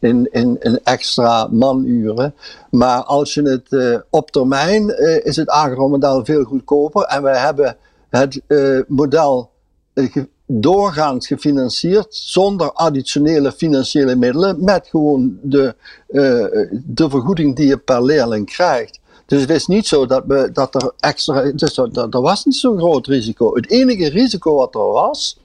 [0.00, 2.34] In, in, in extra manuren.
[2.70, 7.02] Maar als je het eh, op termijn eh, is het agro-model veel goedkoper.
[7.02, 7.76] En wij hebben
[8.10, 9.50] het eh, model
[9.94, 10.16] eh,
[10.50, 15.74] doorgaans gefinancierd zonder additionele financiële middelen, met gewoon de,
[16.06, 16.46] eh,
[16.84, 19.00] de vergoeding die je per leerling krijgt.
[19.26, 21.52] Dus het is niet zo dat, we, dat er extra.
[21.52, 23.54] Dus er, er was niet zo'n groot risico.
[23.54, 25.38] Het enige risico wat er was,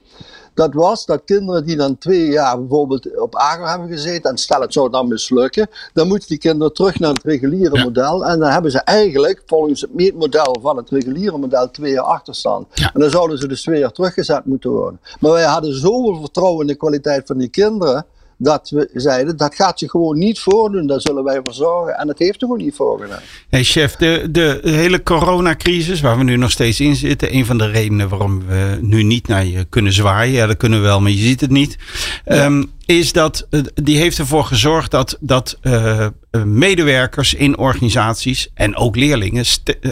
[0.54, 4.60] dat was dat kinderen die dan twee jaar bijvoorbeeld op AGO hebben gezeten, en stel
[4.60, 8.26] het zou dan mislukken, dan moeten die kinderen terug naar het reguliere model.
[8.26, 12.66] En dan hebben ze eigenlijk volgens het meetmodel van het reguliere model twee jaar achterstand.
[12.92, 15.00] En dan zouden ze dus twee jaar teruggezet moeten worden.
[15.20, 18.06] Maar wij hadden zoveel vertrouwen in de kwaliteit van die kinderen.
[18.36, 21.94] Dat we zeiden, dat gaat zich gewoon niet voordoen, daar zullen wij voor zorgen.
[21.94, 23.20] En dat heeft er gewoon niet voorgedaan.
[23.48, 27.58] Hey chef, de, de hele coronacrisis waar we nu nog steeds in zitten, een van
[27.58, 31.00] de redenen waarom we nu niet naar je kunnen zwaaien, ja dat kunnen we wel,
[31.00, 31.76] maar je ziet het niet,
[32.24, 36.10] ehm, is dat eh, die heeft ervoor gezorgd dat, dat eh, eh,
[36.44, 39.44] medewerkers in organisaties en ook leerlingen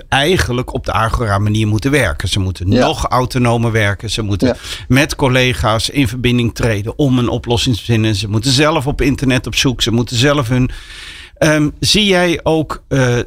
[0.08, 2.28] eigenlijk op de Agora manier moeten werken.
[2.28, 2.86] Ze moeten Ja.
[2.86, 4.56] nog autonomer werken, ze moeten Ja.
[4.88, 8.14] met collega's in verbinding treden om een oplossing te vinden.
[8.14, 10.70] Ze moeten zelf op internet op zoek, ze moeten zelf hun
[11.38, 12.82] Ehm, zie jij ook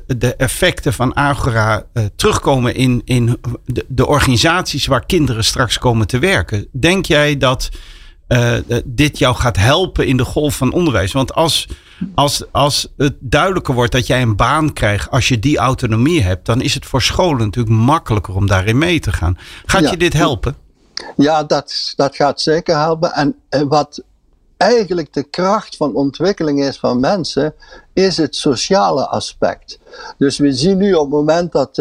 [0.07, 1.83] de effecten van Agora
[2.15, 6.67] terugkomen in, in de, de organisaties waar kinderen straks komen te werken?
[6.71, 7.69] Denk jij dat
[8.27, 8.53] eh,
[8.85, 11.11] dit jou gaat helpen in de golf van onderwijs?
[11.11, 11.67] Want als,
[12.15, 16.45] als, als het duidelijker wordt dat jij een baan krijgt als je die autonomie hebt,
[16.45, 19.37] dan is het voor scholen natuurlijk makkelijker om daarin mee te gaan.
[19.65, 19.91] Gaat Ja.
[19.91, 20.55] je dit helpen?
[21.15, 23.13] Ja, dat, dat gaat zeker helpen.
[23.13, 24.03] En eh, wat
[24.57, 27.53] eigenlijk de kracht van ontwikkeling is van mensen,
[27.93, 29.79] is het sociale aspect.
[30.17, 31.75] Dus we zien nu op het moment dat,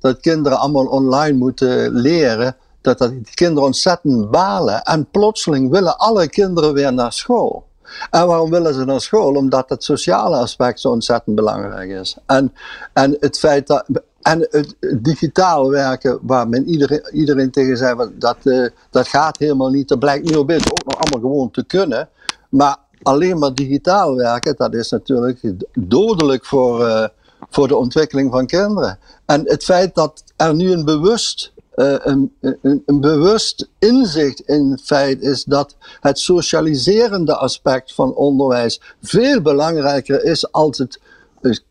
[0.00, 4.82] dat kinderen allemaal online moeten leren, dat, die kinderen ontzettend balen.
[4.82, 7.68] En plotseling willen alle kinderen weer naar school.
[8.10, 9.34] En waarom willen ze naar school?
[9.34, 12.16] Omdat het sociale aspect zo ontzettend belangrijk is.
[12.26, 12.52] En,
[12.92, 13.84] en het feit dat.
[14.20, 19.70] En het digitaal werken, waar men iedereen, iedereen tegen zei, dat, eh, dat gaat helemaal
[19.70, 19.88] niet.
[19.88, 22.08] Dat blijkt nu opeens ook nog allemaal gewoon te kunnen.
[22.48, 25.40] Maar alleen maar digitaal werken, dat is natuurlijk
[25.78, 27.08] dodelijk voor, eh,
[27.50, 28.98] voor de ontwikkeling van kinderen.
[29.26, 34.70] En het feit dat er nu een bewust eh, een, een, een bewust inzicht in
[34.70, 41.00] het feit is dat het socialiserende aspect van onderwijs veel belangrijker is als het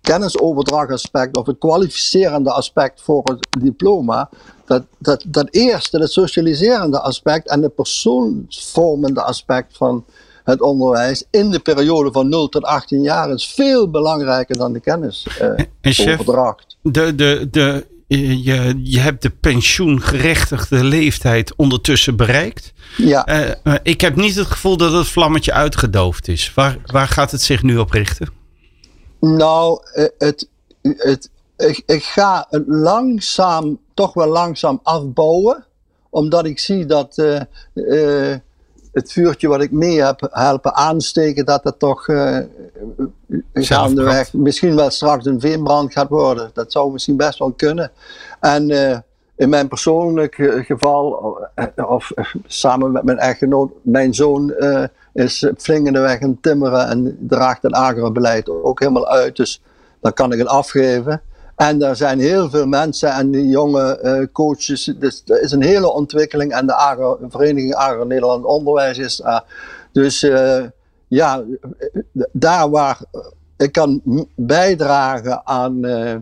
[0.01, 4.29] kennisoverdragaspect of het kwalificerende aspect voor het diploma.
[4.65, 10.05] Dat, dat, dat eerste, het socialiserende aspect en het persoonsvormende aspect van
[10.43, 14.79] het onderwijs in de periode van 0 tot 18 jaar is veel belangrijker dan de
[14.81, 16.77] En chef, kennisoverdracht.
[16.81, 17.85] de, de, de,
[18.17, 22.73] je, je hebt de pensioengerechtigde leeftijd ondertussen bereikt.
[22.97, 23.25] Ja.
[23.25, 26.53] Eh, eh, ik heb niet het gevoel dat het vlammetje uitgedoofd is.
[26.53, 28.29] Waar, waar gaat het zich nu op richten?
[29.19, 30.49] Nou, eh, het,
[30.81, 35.65] het, ik, ik ga het langzaam, toch wel langzaam afbouwen.
[36.09, 37.41] Omdat ik zie dat eh,
[37.73, 38.39] eh,
[38.91, 42.37] het vuurtje wat ik mee heb helpen aansteken, dat het toch uh,
[43.53, 46.49] gaandeweg misschien wel straks een veenbrand gaat worden.
[46.53, 47.91] Dat zou misschien best wel kunnen.
[48.39, 48.97] En uh,
[49.35, 50.35] in mijn persoonlijk
[50.65, 51.37] geval,
[51.75, 52.11] of
[52.45, 54.53] samen met mijn echtgenoot, mijn zoon
[55.13, 55.51] is
[55.91, 59.35] weg aan timmeren en draagt het agrobeleid ook helemaal uit.
[59.35, 59.61] Dus
[60.01, 61.21] dan kan ik het afgeven.
[61.59, 64.93] En er zijn heel veel mensen en jonge uh, coaches.
[64.99, 66.51] Dus er is een hele ontwikkeling.
[66.53, 69.43] En de Vereniging Agro Nederland Onderwijs is daar.
[69.91, 70.63] Dus uh,
[71.07, 71.43] ja,
[72.31, 72.99] daar waar
[73.57, 74.01] ik kan
[74.35, 76.15] bijdragen aan, uh,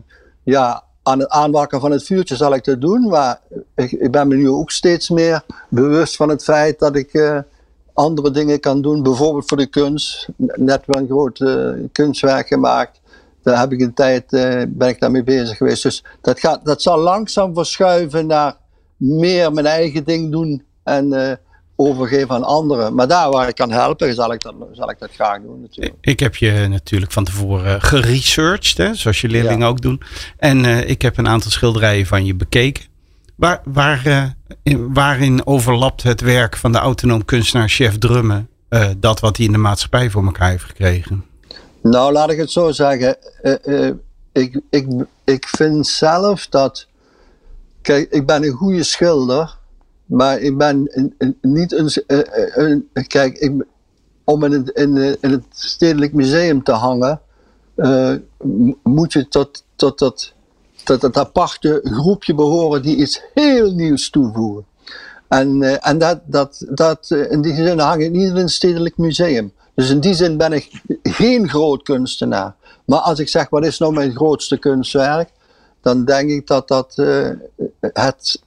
[0.44, 3.08] ja, aan het aanwakken van het vuurtje, zal ik dat doen.
[3.08, 3.40] Maar
[3.76, 7.44] ik, ik ben me nu ook steeds meer bewust van het feit dat ik
[7.94, 9.04] andere dingen kan doen.
[9.04, 10.28] Bijvoorbeeld voor de kunst.
[10.38, 11.44] Net wel een groot
[11.92, 13.00] kunstwerk gemaakt
[13.48, 15.84] daar heb ik een tijd uh, ben ik daarmee bezig geweest.
[15.84, 18.56] Dus dat, gaat, dat zal langzaam verschuiven naar
[18.98, 21.32] meer mijn eigen ding doen en uh,
[21.76, 22.96] overgeven aan anderen.
[22.96, 25.96] Maar daar waar ik kan helpen, zal ik dat, zal ik dat graag doen natuurlijk.
[26.02, 30.02] Ik heb je natuurlijk van tevoren geresearched, hè, zoals je leerlingen ook doen.
[30.38, 32.84] En uh, ik heb een aantal schilderijen van je bekeken.
[33.36, 38.50] Waar, waar, in, waarin overlapt het werk van de autonoom kunstenaar Chef Drummen
[38.98, 41.24] dat wat hij in de maatschappij voor elkaar heeft gekregen?
[41.82, 43.18] Nou, laat ik het zo zeggen.
[43.44, 43.94] Uh, uh,
[44.32, 44.88] ik, ik,
[45.24, 46.88] ik vind zelf dat.
[47.82, 49.58] Kijk, ik ben een goede schilder.
[50.06, 50.92] Maar ik ben
[51.42, 51.90] niet een.
[52.08, 53.66] Uh, kijk, ik,
[54.24, 57.22] om in het, in, in, het Stedelijk Museum te hangen.
[58.84, 60.34] moet je tot, tot, tot,
[60.84, 64.66] tot het aparte groepje behoren die iets heel nieuws toevoegen.
[65.28, 69.52] En, en dat, dat, dat, in die zin hang niet in een Stedelijk Museum.
[69.78, 72.56] Dus in die zin ben ik geen groot kunstenaar.
[72.86, 75.30] Maar als ik zeg, wat is nou mijn grootste kunstwerk?
[75.82, 77.30] Dan denk ik dat dat uh,
[77.80, 78.42] het,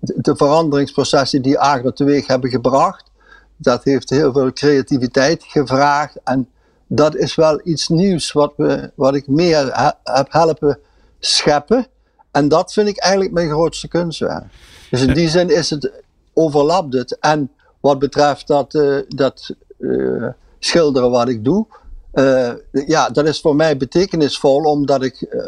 [0.00, 3.10] de veranderingsprocessen die Agro teweeg hebben gebracht,
[3.56, 6.16] dat heeft heel veel creativiteit gevraagd.
[6.24, 6.48] En
[6.86, 10.78] dat is wel iets nieuws wat, we, wat ik meer heb helpen
[11.18, 11.86] scheppen.
[12.30, 14.44] En dat vind ik eigenlijk mijn grootste kunstwerk.
[14.90, 15.92] Dus in die zin is het,
[16.32, 17.18] overlapt het.
[17.20, 20.28] En wat betreft dat, uh, dat uh,
[20.58, 21.66] schilderen wat ik doe.
[22.14, 22.52] Uh,
[22.86, 25.40] ja, dat is voor mij betekenisvol omdat ik uh,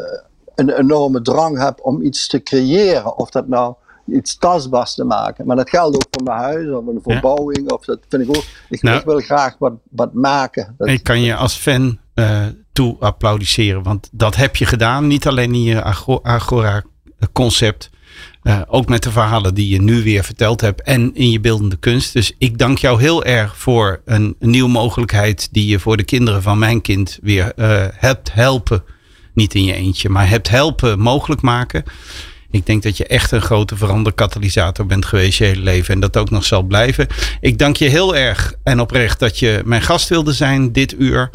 [0.55, 3.17] een enorme drang heb om iets te creëren.
[3.17, 3.73] Of dat nou
[4.13, 5.45] iets tastbaars te maken.
[5.45, 7.71] Maar dat geldt ook voor mijn huis of een verbouwing.
[7.71, 8.43] Of dat vind ik ook.
[8.69, 10.75] Ik, nou, wil graag wat, wat maken.
[10.77, 13.83] Dat, ik kan je als fan uh, toe applaudisseren.
[13.83, 15.07] Want dat heb je gedaan.
[15.07, 15.83] Niet alleen in je
[16.21, 16.83] Agora
[17.33, 17.89] concept.
[18.43, 21.75] Uh, ook met de verhalen die je nu weer verteld hebt en in je beeldende
[21.75, 22.13] kunst.
[22.13, 26.41] Dus ik dank jou heel erg voor een, nieuwe mogelijkheid die je voor de kinderen
[26.41, 28.83] van mijn kind weer uh, hebt helpen.
[29.33, 31.83] Niet in je eentje, maar hebt helpen mogelijk maken.
[32.51, 35.93] Ik denk dat je echt een grote veranderkatalysator bent geweest je hele leven.
[35.93, 37.07] En dat ook nog zal blijven.
[37.39, 41.29] Ik dank je heel erg en oprecht dat je mijn gast wilde zijn dit uur.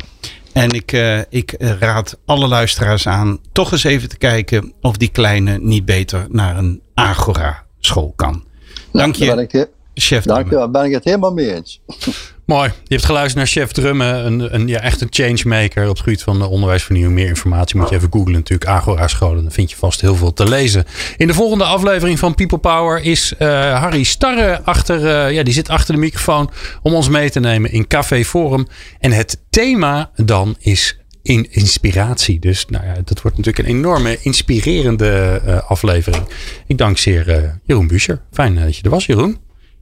[0.53, 5.09] En ik, uh, ik raad alle luisteraars aan toch eens even te kijken of die
[5.09, 8.45] kleine niet beter naar een Agora school kan.
[8.93, 10.25] Dank je, chef.
[10.25, 11.81] Dank je, ben ik het helemaal mee eens.
[12.47, 12.69] Mooi.
[12.69, 14.27] Je hebt geluisterd naar Chef Drummen.
[14.27, 17.15] Een, een, ja, echt een changemaker op het gebied van onderwijsvernieuwing.
[17.15, 18.71] Meer informatie moet je even googlen natuurlijk.
[18.71, 19.43] Agora scholen.
[19.43, 20.85] Dan vind je vast heel veel te lezen.
[21.17, 23.49] In de volgende aflevering van People Power is uh,
[23.81, 26.51] Harry Starre achter, uh, ja, die zit achter de microfoon
[26.83, 28.67] om ons mee te nemen in Café Forum.
[28.99, 32.39] En het thema dan is in inspiratie.
[32.39, 36.25] Dus nou ja, dat wordt natuurlijk een enorme inspirerende uh, aflevering.
[36.67, 38.21] Ik dank zeer Jeroen Buescher.
[38.33, 39.39] Fijn dat je er was, Jeroen.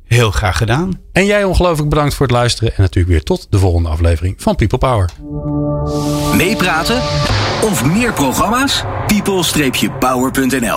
[0.06, 1.00] Heel graag gedaan.
[1.12, 2.76] En jij ongelooflijk bedankt voor het luisteren.
[2.76, 5.10] En natuurlijk weer tot de volgende aflevering van People Power.
[6.36, 6.96] Meepraten
[7.62, 8.84] of meer programma's?
[9.06, 10.70] people-power.nl